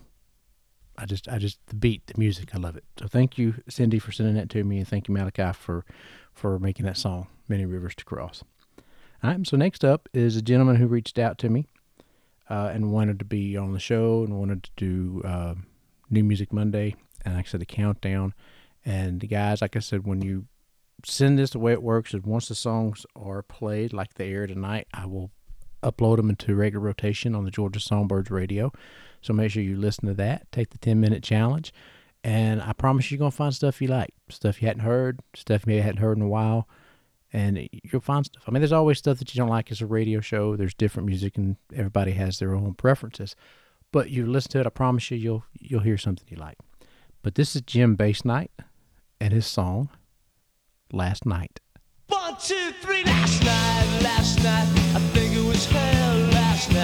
I 0.97 1.07
just, 1.07 1.29
I 1.29 1.39
just 1.39 1.59
the 1.67 1.75
beat, 1.75 2.07
the 2.07 2.15
music, 2.17 2.55
I 2.55 2.59
love 2.59 2.77
it. 2.77 2.85
So 2.99 3.07
thank 3.07 3.39
you, 3.39 3.55
Cindy, 3.69 3.99
for 3.99 4.13
sending 4.13 4.35
that 4.37 4.51
to 4.51 4.65
me, 4.65 4.79
and 4.79 4.89
thank 4.89 5.09
you, 5.09 5.15
Malachi, 5.15 5.53
for 5.53 5.85
for 6.33 6.59
making 6.59 6.87
that 6.87 6.97
song, 6.97 7.29
"Many 7.49 7.67
Rivers 7.67 7.95
to 7.97 8.05
Cross." 8.05 8.45
All 9.23 9.31
right, 9.31 9.47
so 9.47 9.57
next 9.57 9.85
up 9.85 10.09
is 10.13 10.37
a 10.37 10.43
gentleman 10.43 10.77
who 10.77 10.87
reached 10.87 11.19
out 11.19 11.39
to 11.39 11.49
me 11.49 11.67
uh, 12.51 12.71
and 12.73 12.93
wanted 12.93 13.19
to 13.21 13.25
be 13.25 13.57
on 13.57 13.73
the 13.73 13.79
show 13.79 14.23
and 14.23 14.39
wanted 14.39 14.65
to 14.65 14.71
do 14.77 15.23
uh, 15.25 15.55
New 16.11 16.25
Music 16.25 16.53
Monday, 16.53 16.95
and 17.25 17.37
I 17.37 17.43
said, 17.43 17.63
a 17.63 17.67
countdown. 17.67 18.35
And 18.85 19.21
the 19.21 19.27
guys, 19.27 19.63
like 19.63 19.77
I 19.77 19.81
said, 19.81 20.07
when 20.07 20.21
you 20.21 20.47
send 21.05 21.39
this, 21.39 21.51
the 21.51 21.59
way 21.59 21.73
it 21.73 21.83
works 21.83 22.13
is 22.13 22.23
once 22.23 22.49
the 22.49 22.55
songs 22.55 23.07
are 23.17 23.43
played, 23.43 23.93
like 23.93 24.15
they 24.15 24.31
air 24.33 24.47
tonight, 24.47 24.89
I 24.93 25.07
will 25.07 25.31
upload 25.83 26.17
them 26.17 26.31
into 26.31 26.55
regular 26.55 26.85
rotation 26.85 27.35
on 27.35 27.45
the 27.45 27.51
Georgia 27.51 27.81
Songbirds 27.81 28.31
radio. 28.31 28.73
So 29.25 29.33
make 29.33 29.51
sure 29.51 29.63
you 29.63 29.77
listen 29.77 30.07
to 30.07 30.15
that. 30.15 30.53
Take 30.53 30.71
the 30.71 30.79
10 30.79 31.01
minute 31.01 31.23
challenge. 31.23 31.73
And 32.23 32.61
I 32.61 32.73
promise 32.75 33.11
you're 33.11 33.19
going 33.19 33.31
to 33.31 33.37
find 33.37 33.55
stuff 33.55 33.81
you 33.81 33.89
like, 33.89 34.13
stuff 34.29 34.61
you 34.61 34.69
hadn't 34.69 34.83
heard, 34.83 35.21
stuff 35.35 35.67
you 35.67 35.81
hadn't 35.81 35.99
heard 35.99 36.19
in 36.19 36.23
a 36.23 36.29
while. 36.29 36.69
And 37.33 37.69
you'll 37.73 38.01
find 38.01 38.25
stuff. 38.25 38.43
I 38.47 38.51
mean, 38.51 38.61
there's 38.61 38.73
always 38.73 38.99
stuff 38.99 39.19
that 39.19 39.35
you 39.35 39.39
don't 39.39 39.49
like 39.49 39.71
as 39.73 39.81
a 39.81 39.87
radio 39.87 40.21
show. 40.21 40.57
There's 40.57 40.75
different 40.75 41.07
music, 41.07 41.37
and 41.37 41.57
everybody 41.75 42.13
has 42.13 42.39
their 42.39 42.55
own 42.55 42.75
preferences. 42.75 43.35
But 43.91 44.11
you 44.11 44.27
listen 44.27 44.53
to 44.53 44.61
it, 44.61 44.67
I 44.67 44.71
promise 44.71 45.11
you, 45.11 45.17
you'll 45.17 45.45
you'll 45.59 45.81
hear 45.81 45.99
something 45.99 46.27
you 46.31 46.37
like. 46.37 46.59
But 47.23 47.35
this 47.35 47.57
is 47.57 47.63
Jim 47.63 47.97
Bass 47.97 48.25
Night 48.25 48.53
and 49.21 49.33
his 49.33 49.47
song, 49.47 49.89
Last 50.93 51.27
Night. 51.27 51.59
One, 52.07 52.37
two, 52.41 52.71
three, 52.81 53.03
last 53.05 53.43
night, 53.43 54.01
last 54.03 54.39
night. 54.45 54.69
I 54.95 55.01
think 55.13 55.35
it 55.35 55.45
was 55.45 55.67
hell 55.67 56.19
last 56.31 56.73
night. 56.73 56.84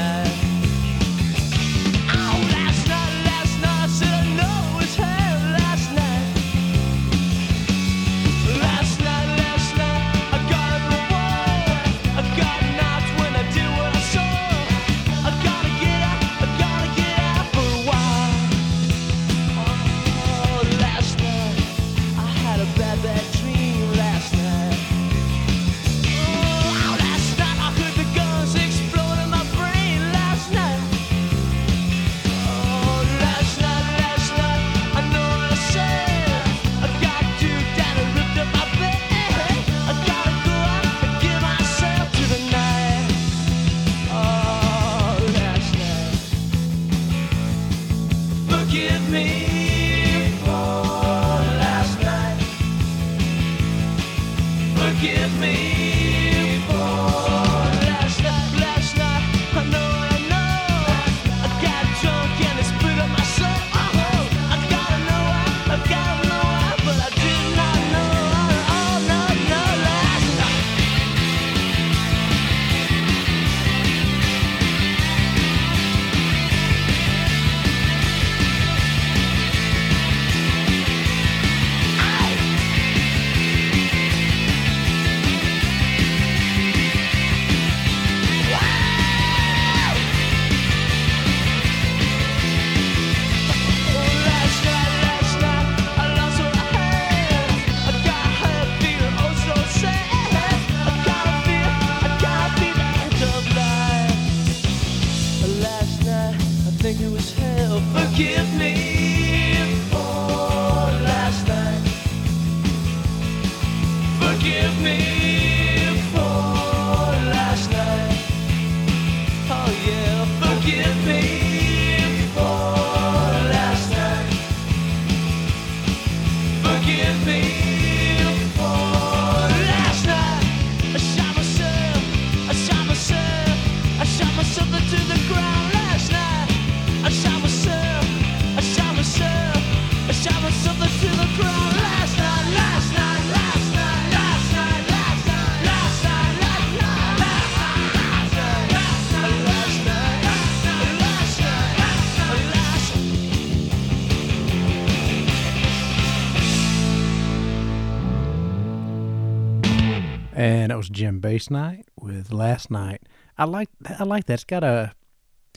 Jim 160.90 161.20
Bass 161.20 161.50
Night 161.50 161.86
with 162.00 162.32
Last 162.32 162.70
Night. 162.70 163.02
I 163.38 163.44
like 163.44 163.68
I 163.98 164.04
like 164.04 164.26
that. 164.26 164.34
It's 164.34 164.44
got 164.44 164.64
a 164.64 164.92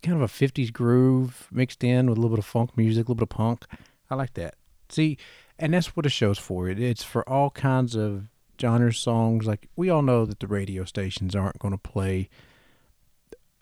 kind 0.02 0.22
of 0.22 0.22
a 0.22 0.34
50s 0.34 0.72
groove 0.72 1.48
mixed 1.52 1.84
in 1.84 2.10
with 2.10 2.18
a 2.18 2.22
little 2.22 2.36
bit 2.36 2.40
of 2.40 2.46
funk 2.46 2.76
music, 2.78 3.08
a 3.08 3.12
little 3.12 3.16
bit 3.16 3.24
of 3.24 3.30
punk. 3.30 3.66
I 4.10 4.16
like 4.16 4.34
that. 4.34 4.56
See, 4.90 5.18
and 5.58 5.74
that's 5.74 5.96
what 5.96 6.06
a 6.06 6.10
show's 6.10 6.38
for. 6.38 6.68
It, 6.68 6.80
it's 6.80 7.04
for 7.04 7.28
all 7.28 7.50
kinds 7.50 7.96
of 7.96 8.28
genres, 8.60 8.98
songs. 8.98 9.46
Like 9.46 9.70
we 9.76 9.90
all 9.90 10.02
know 10.02 10.26
that 10.26 10.40
the 10.40 10.48
radio 10.48 10.84
stations 10.84 11.36
aren't 11.36 11.60
going 11.60 11.74
to 11.74 11.78
play 11.78 12.30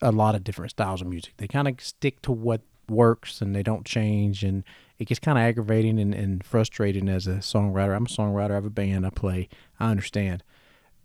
a 0.01 0.11
lot 0.11 0.35
of 0.35 0.43
different 0.43 0.71
styles 0.71 1.01
of 1.01 1.07
music. 1.07 1.33
They 1.37 1.47
kind 1.47 1.67
of 1.67 1.79
stick 1.79 2.21
to 2.23 2.31
what 2.31 2.61
works 2.89 3.41
and 3.41 3.55
they 3.55 3.63
don't 3.63 3.85
change. 3.85 4.43
And 4.43 4.63
it 4.99 5.05
gets 5.05 5.19
kind 5.19 5.37
of 5.37 5.43
aggravating 5.43 5.99
and, 5.99 6.13
and 6.13 6.43
frustrating 6.43 7.07
as 7.07 7.27
a 7.27 7.35
songwriter. 7.35 7.95
I'm 7.95 8.05
a 8.05 8.09
songwriter. 8.09 8.51
I 8.51 8.55
have 8.55 8.65
a 8.65 8.71
band. 8.71 9.05
I 9.05 9.09
play. 9.09 9.47
I 9.79 9.91
understand. 9.91 10.43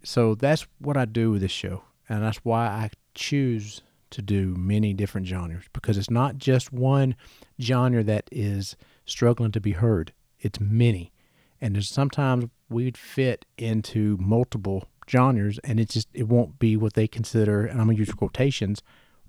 So 0.07 0.37
that's 0.37 0.69
what 0.79 0.97
I 0.97 1.05
do 1.05 1.33
with 1.33 1.41
this 1.41 1.51
show. 1.51 1.83
And 2.09 2.23
that's 2.23 2.39
why 2.45 2.69
I 2.69 2.91
choose 3.17 3.83
to 4.11 4.23
do 4.23 4.55
many 4.55 4.95
different 4.95 5.27
genres 5.27 5.65
because 5.73 5.99
it's 5.99 6.11
not 6.11 6.39
just 6.39 6.73
one 6.73 7.17
genre 7.61 8.05
that 8.05 8.29
is 8.31 8.77
struggling 9.05 9.51
to 9.51 9.61
be 9.61 9.73
heard. 9.73 10.13
It's 10.39 10.61
many. 10.61 11.13
And 11.61 11.75
there's 11.75 11.89
sometimes 11.89 12.45
we'd 12.69 12.97
fit 12.97 13.45
into 13.59 14.17
multiple 14.21 14.85
genres 15.11 15.59
and 15.65 15.81
it 15.81 15.89
just 15.89 16.07
it 16.15 16.29
won't 16.29 16.61
be 16.61 16.77
what 16.77 16.95
they 16.95 17.09
consider 17.09 17.67
and 17.67 17.81
I'm 17.81 17.89
gonna 17.89 17.99
use 17.99 18.13
quotations 18.13 18.83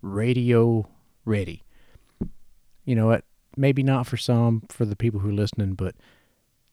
radio 0.04 0.88
ready. 1.26 1.64
You 2.86 2.94
know 2.94 3.08
what? 3.08 3.24
Maybe 3.56 3.82
not 3.82 4.06
for 4.06 4.18
some, 4.18 4.62
for 4.70 4.86
the 4.86 4.96
people 4.96 5.22
who 5.22 5.30
are 5.30 5.34
listening, 5.34 5.74
but 5.74 5.96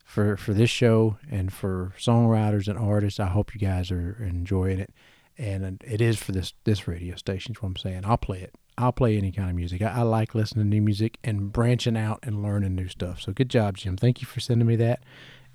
for 0.05 0.37
for 0.37 0.53
this 0.53 0.71
show 0.71 1.17
and 1.31 1.53
for 1.53 1.93
songwriters 1.99 2.69
and 2.69 2.79
artists. 2.79 3.19
I 3.19 3.27
hope 3.27 3.55
you 3.55 3.61
guys 3.61 3.91
are 3.91 4.23
enjoying 4.23 4.79
it, 4.79 4.93
and 5.37 5.83
it 5.85 6.01
is 6.01 6.19
for 6.23 6.33
this 6.33 6.53
this 6.65 6.87
radio 6.87 7.17
station. 7.17 7.53
Is 7.53 7.63
what 7.63 7.71
I'm 7.71 7.77
saying. 7.77 8.03
I'll 8.05 8.19
play 8.19 8.43
it. 8.43 8.55
I'll 8.77 8.93
play 8.93 9.17
any 9.17 9.33
kind 9.33 9.51
of 9.51 9.57
music. 9.57 9.83
I, 9.83 9.91
I 9.91 10.03
like 10.03 10.35
listening 10.35 10.67
to 10.67 10.69
new 10.69 10.83
music 10.83 11.19
and 11.25 11.53
branching 11.53 11.97
out 11.97 12.21
and 12.23 12.43
learning 12.43 12.75
new 12.75 12.89
stuff. 12.89 13.21
So 13.21 13.33
good 13.33 13.49
job, 13.49 13.77
Jim. 13.77 13.97
Thank 13.97 14.21
you 14.21 14.27
for 14.27 14.41
sending 14.41 14.67
me 14.67 14.77
that. 14.77 15.03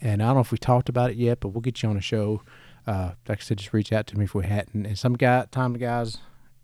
And 0.02 0.24
I 0.24 0.28
don't 0.28 0.36
know 0.36 0.42
if 0.42 0.52
we 0.52 0.58
talked 0.58 0.88
about 0.88 1.12
it 1.12 1.18
yet, 1.18 1.42
but 1.42 1.50
we'll 1.50 1.62
get 1.62 1.84
you 1.84 1.90
on 1.90 1.98
a 1.98 2.02
show. 2.02 2.42
Uh, 2.88 3.12
like 3.28 3.40
I 3.40 3.42
said, 3.42 3.58
just 3.58 3.74
reach 3.74 3.92
out 3.92 4.08
to 4.08 4.18
me 4.18 4.24
if 4.24 4.34
we 4.34 4.46
hadn't. 4.46 4.86
And 4.86 4.98
some 4.98 5.14
guy, 5.14 5.46
time 5.52 5.74
guys, 5.74 6.20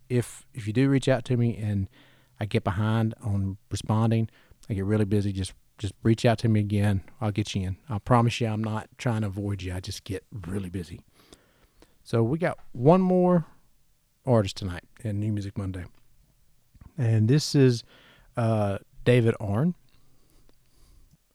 if 0.09 0.45
if 0.53 0.65
you 0.67 0.73
do 0.73 0.89
reach 0.89 1.07
out 1.07 1.25
to 1.25 1.38
me 1.38 1.57
and 1.57 1.89
I 2.39 2.45
get 2.45 2.63
behind 2.63 3.13
on 3.21 3.57
responding, 3.69 4.29
I 4.69 4.73
get 4.73 4.86
really 4.86 5.05
busy. 5.05 5.33
Just 5.33 5.53
just 5.78 5.93
reach 6.03 6.26
out 6.26 6.38
to 6.39 6.49
me 6.49 6.59
again. 6.59 7.03
I'll 7.19 7.32
get 7.32 7.53
you 7.55 7.63
in. 7.63 7.78
I 7.89 7.99
promise 7.99 8.39
you, 8.39 8.47
I'm 8.47 8.63
not 8.63 8.89
trying 8.97 9.21
to 9.21 9.28
avoid 9.28 9.61
you. 9.61 9.73
I 9.73 9.80
just 9.80 10.03
get 10.03 10.23
really 10.47 10.69
busy. 10.69 11.01
So 12.03 12.23
we 12.23 12.38
got 12.38 12.59
one 12.71 13.01
more 13.01 13.45
artist 14.26 14.57
tonight 14.57 14.84
in 15.03 15.19
New 15.19 15.32
Music 15.32 15.57
Monday, 15.57 15.86
and 16.97 17.28
this 17.28 17.55
is 17.55 17.84
uh, 18.38 18.78
David 19.03 19.36
Arn, 19.39 19.73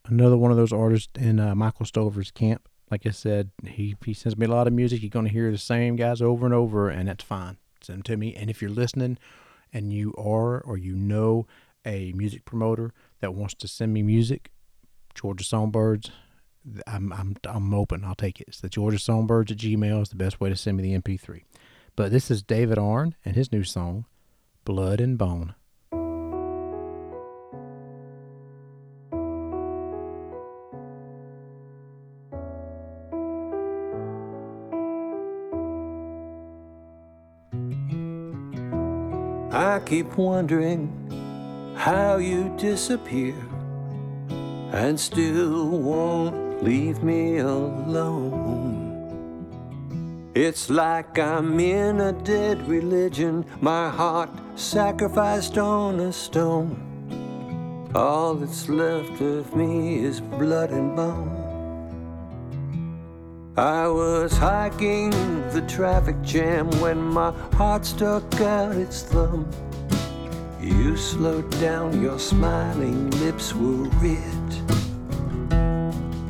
another 0.06 0.36
one 0.36 0.50
of 0.50 0.56
those 0.56 0.72
artists 0.72 1.10
in 1.18 1.40
uh, 1.40 1.54
Michael 1.54 1.86
Stover's 1.86 2.30
camp. 2.30 2.68
Like 2.90 3.06
I 3.06 3.10
said, 3.10 3.50
he 3.66 3.96
he 4.04 4.14
sends 4.14 4.36
me 4.38 4.46
a 4.46 4.50
lot 4.50 4.66
of 4.66 4.72
music. 4.72 5.02
You're 5.02 5.10
going 5.10 5.26
to 5.26 5.32
hear 5.32 5.50
the 5.50 5.58
same 5.58 5.96
guys 5.96 6.22
over 6.22 6.46
and 6.46 6.54
over, 6.54 6.88
and 6.88 7.08
that's 7.08 7.24
fine. 7.24 7.56
Send 7.80 7.98
them 7.98 8.02
to 8.04 8.16
me. 8.16 8.34
And 8.34 8.48
if 8.48 8.60
you're 8.60 8.70
listening, 8.70 9.18
and 9.72 9.92
you 9.92 10.14
are 10.16 10.60
or 10.60 10.76
you 10.76 10.94
know 10.94 11.46
a 11.84 12.12
music 12.12 12.44
promoter 12.44 12.92
that 13.20 13.34
wants 13.34 13.54
to 13.54 13.68
send 13.68 13.92
me 13.92 14.02
music, 14.02 14.50
Georgia 15.14 15.44
Songbirds, 15.44 16.10
I'm 16.86 17.12
I'm 17.12 17.36
I'm 17.44 17.72
open. 17.74 18.04
I'll 18.04 18.14
take 18.14 18.40
it. 18.40 18.48
It's 18.48 18.60
the 18.60 18.68
Georgia 18.68 18.98
Songbirds 18.98 19.50
at 19.52 19.58
Gmail 19.58 20.02
is 20.02 20.10
the 20.10 20.16
best 20.16 20.40
way 20.40 20.50
to 20.50 20.56
send 20.56 20.76
me 20.76 20.82
the 20.82 20.98
MP3. 20.98 21.42
But 21.96 22.10
this 22.10 22.30
is 22.30 22.42
David 22.42 22.78
Arn 22.78 23.14
and 23.24 23.34
his 23.34 23.50
new 23.50 23.64
song, 23.64 24.06
Blood 24.64 25.00
and 25.00 25.18
Bone. 25.18 25.54
I 39.52 39.80
keep 39.84 40.16
wondering 40.16 40.92
how 41.80 42.18
you 42.18 42.54
disappear 42.58 43.34
and 44.72 45.00
still 45.00 45.66
won't 45.70 46.62
leave 46.62 47.02
me 47.02 47.38
alone. 47.38 48.90
It's 50.34 50.68
like 50.68 51.18
I'm 51.18 51.58
in 51.58 52.02
a 52.02 52.12
dead 52.12 52.68
religion, 52.68 53.46
my 53.62 53.88
heart 53.88 54.28
sacrificed 54.56 55.56
on 55.56 56.00
a 56.00 56.12
stone. 56.12 56.76
All 57.94 58.34
that's 58.34 58.68
left 58.68 59.18
of 59.22 59.56
me 59.56 60.04
is 60.04 60.20
blood 60.20 60.72
and 60.72 60.94
bone. 60.94 61.34
I 63.56 63.88
was 63.88 64.36
hiking 64.36 65.12
the 65.48 65.62
traffic 65.66 66.20
jam 66.20 66.70
when 66.82 67.00
my 67.02 67.30
heart 67.54 67.86
stuck 67.86 68.38
out 68.42 68.76
its 68.76 69.02
thumb. 69.02 69.50
You 70.62 70.94
slowed 70.94 71.50
down, 71.58 72.02
your 72.02 72.18
smiling 72.18 73.10
lips 73.22 73.54
were 73.54 73.88
red. 74.02 74.36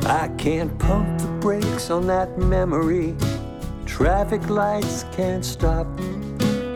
I 0.06 0.28
can't 0.38 0.78
pump 0.78 1.20
the 1.20 1.26
brakes 1.40 1.90
on 1.90 2.06
that 2.06 2.38
memory. 2.38 3.16
Traffic 3.86 4.48
lights 4.48 5.04
can't 5.10 5.44
stop. 5.44 5.88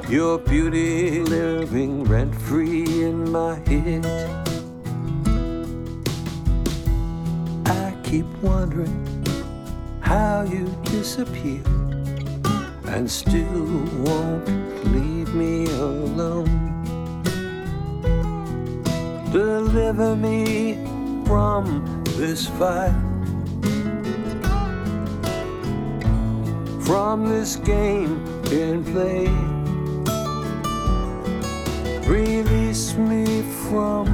Your 0.08 0.38
beauty 0.38 1.22
living 1.22 2.02
rent 2.04 2.34
free 2.34 3.04
in 3.04 3.30
my 3.30 3.54
head. 3.68 4.04
I 7.66 7.96
keep 8.02 8.26
wondering 8.42 9.24
how 10.00 10.42
you 10.42 10.66
disappeared 10.86 11.66
and 12.86 13.08
still 13.08 13.84
won't 14.02 14.48
leave 14.86 15.32
me 15.34 15.66
alone. 15.66 16.63
Deliver 19.34 20.14
me 20.14 20.74
from 21.26 22.04
this 22.16 22.46
fire, 22.46 22.94
from 26.82 27.28
this 27.28 27.56
game 27.56 28.24
in 28.52 28.84
play. 28.84 29.26
Release 32.08 32.94
me 32.94 33.42
from 33.68 34.06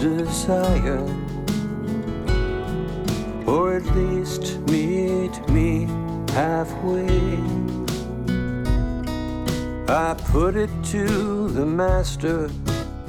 desire 0.00 1.00
or 3.46 3.76
at 3.76 3.86
least 3.96 4.58
meet 4.68 5.48
me 5.48 5.86
halfway. 6.34 7.40
I 9.88 10.14
put 10.30 10.56
it 10.56 10.68
to 10.92 11.48
the 11.48 11.64
master 11.64 12.50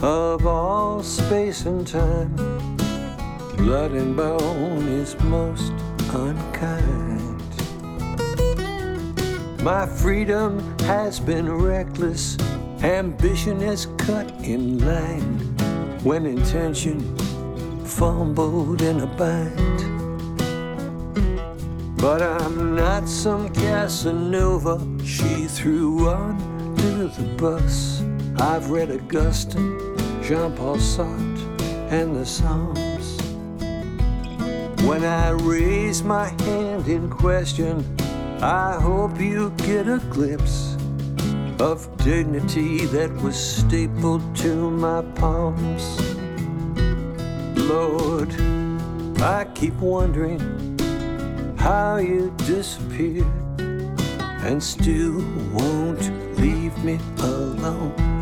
of 0.02 0.46
all 0.46 1.04
space 1.04 1.66
and 1.66 1.86
time. 1.88 2.36
Blood 3.58 3.92
and 3.92 4.16
bone 4.16 4.88
is 4.88 5.20
most 5.22 5.74
unkind. 6.14 7.42
My 9.64 9.86
freedom 9.86 10.60
has 10.80 11.20
been 11.20 11.52
reckless, 11.52 12.38
ambition 12.84 13.62
is 13.62 13.88
cut 13.98 14.32
in 14.44 14.80
line. 14.86 15.58
when 16.08 16.26
intention 16.26 17.02
fumbled 17.86 18.82
in 18.82 19.02
a 19.02 19.08
bind. 19.08 19.80
But 21.98 22.22
I'm 22.22 22.76
not 22.76 23.10
some 23.10 23.50
Casanova 23.50 24.80
she 25.04 25.48
threw 25.48 26.08
on 26.08 26.38
to 26.78 27.08
the 27.10 27.28
bus. 27.38 28.02
I've 28.40 28.70
read 28.70 28.90
Augustine, 28.90 29.87
Jean 30.28 30.54
Paul 30.58 30.76
Sartre, 30.76 31.62
and 31.90 32.14
the 32.14 32.26
Psalms. 32.26 33.18
When 34.84 35.06
I 35.06 35.30
raise 35.30 36.04
my 36.04 36.28
hand 36.44 36.90
in 36.90 37.10
question, 37.10 37.86
I 38.42 38.78
hope 38.78 39.22
you 39.22 39.52
get 39.52 39.88
a 39.88 40.00
glimpse 40.10 40.76
of 41.62 41.88
dignity 42.04 42.88
that 42.88 43.10
was 43.22 43.38
stapled 43.38 44.36
to 44.44 44.70
my 44.70 45.02
palms. 45.16 45.98
Lord, 47.56 48.36
I 49.22 49.48
keep 49.56 49.76
wondering 49.76 50.42
how 51.58 52.00
you 52.00 52.36
disappeared 52.40 53.26
and 54.44 54.62
still 54.62 55.24
won't 55.54 56.38
leave 56.38 56.78
me 56.84 57.00
alone. 57.20 58.17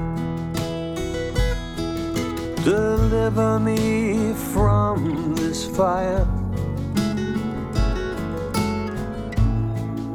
Deliver 2.66 3.60
me 3.60 4.34
from 4.34 5.36
this 5.36 5.68
fire, 5.78 6.26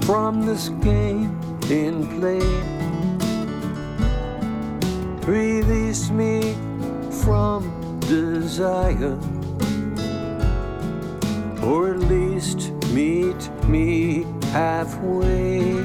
from 0.00 0.44
this 0.44 0.68
game 0.80 1.38
in 1.70 2.08
play. 2.18 2.42
Release 5.28 6.10
me 6.10 6.56
from 7.22 8.00
desire, 8.00 9.16
or 11.62 11.94
at 11.94 12.00
least 12.00 12.72
meet 12.86 13.48
me 13.68 14.24
halfway. 14.50 15.84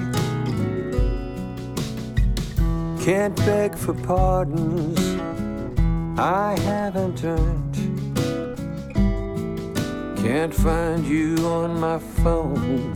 Can't 3.05 3.35
beg 3.45 3.77
for 3.77 3.93
pardons 3.93 5.04
I 6.17 6.57
haven't 6.59 7.25
earned. 7.25 7.75
Can't 10.17 10.53
find 10.53 11.05
you 11.05 11.35
on 11.45 11.77
my 11.77 11.99
phone. 11.99 12.93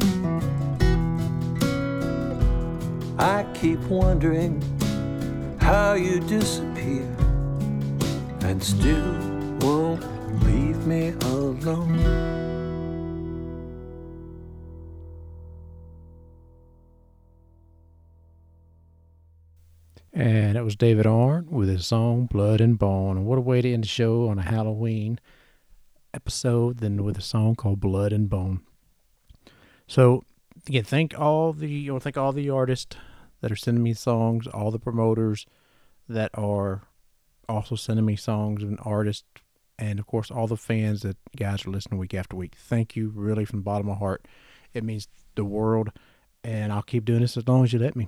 I 3.20 3.46
keep 3.54 3.82
wondering 3.82 4.64
how 5.60 5.96
you 5.96 6.22
disappear 6.22 7.14
and 8.42 8.64
still 8.64 9.14
won't 9.60 10.02
leave 10.46 10.88
me 10.88 11.10
alone. 11.10 12.39
Was 20.70 20.76
David 20.76 21.08
Arndt 21.08 21.52
with 21.52 21.68
his 21.68 21.88
song 21.88 22.28
Blood 22.28 22.62
and 22.62 22.78
Bone. 22.78 23.18
And 23.18 23.26
what 23.26 23.40
a 23.40 23.42
way 23.42 23.60
to 23.60 23.74
end 23.74 23.86
the 23.86 23.88
show 23.88 24.28
on 24.28 24.38
a 24.38 24.44
Halloween 24.44 25.20
episode 26.14 26.78
than 26.78 27.04
with 27.04 27.18
a 27.18 27.24
song 27.24 27.56
called 27.56 27.80
Blood 27.80 28.14
and 28.14 28.30
Bone. 28.30 28.62
So 29.88 30.24
again, 30.68 30.84
thank 30.84 31.20
all 31.20 31.54
the 31.54 31.88
know, 31.88 31.98
thank 31.98 32.18
all 32.18 32.32
the 32.32 32.52
artists 32.52 32.96
that 33.42 33.52
are 33.52 33.56
sending 33.56 33.84
me 33.84 33.96
songs, 33.96 34.46
all 34.46 34.70
the 34.70 34.78
promoters 34.78 35.48
that 36.08 36.30
are 36.36 36.84
also 37.48 37.74
sending 37.74 38.06
me 38.06 38.16
songs 38.16 38.62
and 38.62 38.78
artists 38.84 39.26
and 39.80 39.98
of 39.98 40.06
course 40.06 40.30
all 40.30 40.46
the 40.46 40.56
fans 40.56 41.02
that 41.02 41.18
guys 41.36 41.66
are 41.66 41.72
listening 41.72 42.00
week 42.00 42.14
after 42.14 42.36
week. 42.36 42.54
Thank 42.56 42.96
you 42.96 43.12
really 43.16 43.44
from 43.44 43.62
the 43.62 43.64
bottom 43.64 43.90
of 43.90 43.96
my 43.96 44.00
heart. 44.00 44.24
It 44.76 44.84
means 44.84 45.08
the 45.34 45.46
world 45.46 45.90
and 46.44 46.72
I'll 46.72 46.84
keep 46.84 47.06
doing 47.06 47.22
this 47.22 47.38
as 47.38 47.48
long 47.48 47.64
as 47.64 47.74
you 47.74 47.80
let 47.80 47.96
me. 47.96 48.08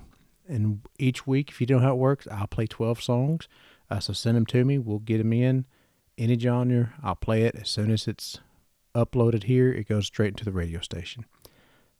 And 0.52 0.82
each 0.98 1.26
week, 1.26 1.50
if 1.50 1.60
you 1.60 1.66
know 1.66 1.78
how 1.78 1.92
it 1.92 1.98
works, 1.98 2.28
I'll 2.30 2.46
play 2.46 2.66
12 2.66 3.02
songs. 3.02 3.48
Uh, 3.90 4.00
so 4.00 4.12
send 4.12 4.36
them 4.36 4.46
to 4.46 4.64
me. 4.64 4.78
We'll 4.78 4.98
get 4.98 5.18
them 5.18 5.32
in 5.32 5.66
any 6.18 6.38
genre. 6.38 6.94
I'll 7.02 7.16
play 7.16 7.42
it 7.42 7.56
as 7.56 7.68
soon 7.68 7.90
as 7.90 8.06
it's 8.06 8.40
uploaded 8.94 9.44
here. 9.44 9.72
It 9.72 9.88
goes 9.88 10.06
straight 10.06 10.28
into 10.28 10.44
the 10.44 10.52
radio 10.52 10.80
station. 10.80 11.24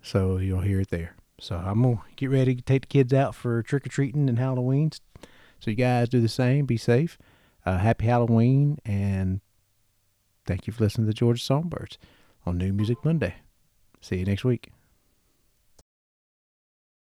So 0.02 0.36
you'll 0.38 0.60
hear 0.60 0.80
it 0.80 0.90
there. 0.90 1.16
So 1.40 1.56
I'm 1.56 1.82
going 1.82 1.96
to 1.96 2.02
get 2.16 2.30
ready 2.30 2.54
to 2.54 2.62
take 2.62 2.82
the 2.82 2.88
kids 2.88 3.12
out 3.12 3.34
for 3.34 3.62
trick 3.62 3.86
or 3.86 3.88
treating 3.88 4.28
and 4.28 4.38
Halloween. 4.38 4.90
So 5.58 5.70
you 5.70 5.76
guys 5.76 6.08
do 6.08 6.20
the 6.20 6.28
same. 6.28 6.66
Be 6.66 6.76
safe. 6.76 7.18
Uh, 7.64 7.78
happy 7.78 8.06
Halloween. 8.06 8.78
And 8.84 9.40
thank 10.46 10.66
you 10.66 10.72
for 10.72 10.84
listening 10.84 11.06
to 11.06 11.12
Georgia 11.12 11.42
Songbirds 11.42 11.98
on 12.44 12.58
New 12.58 12.72
Music 12.72 12.98
Monday. 13.04 13.36
See 14.00 14.18
you 14.18 14.24
next 14.24 14.44
week. 14.44 14.72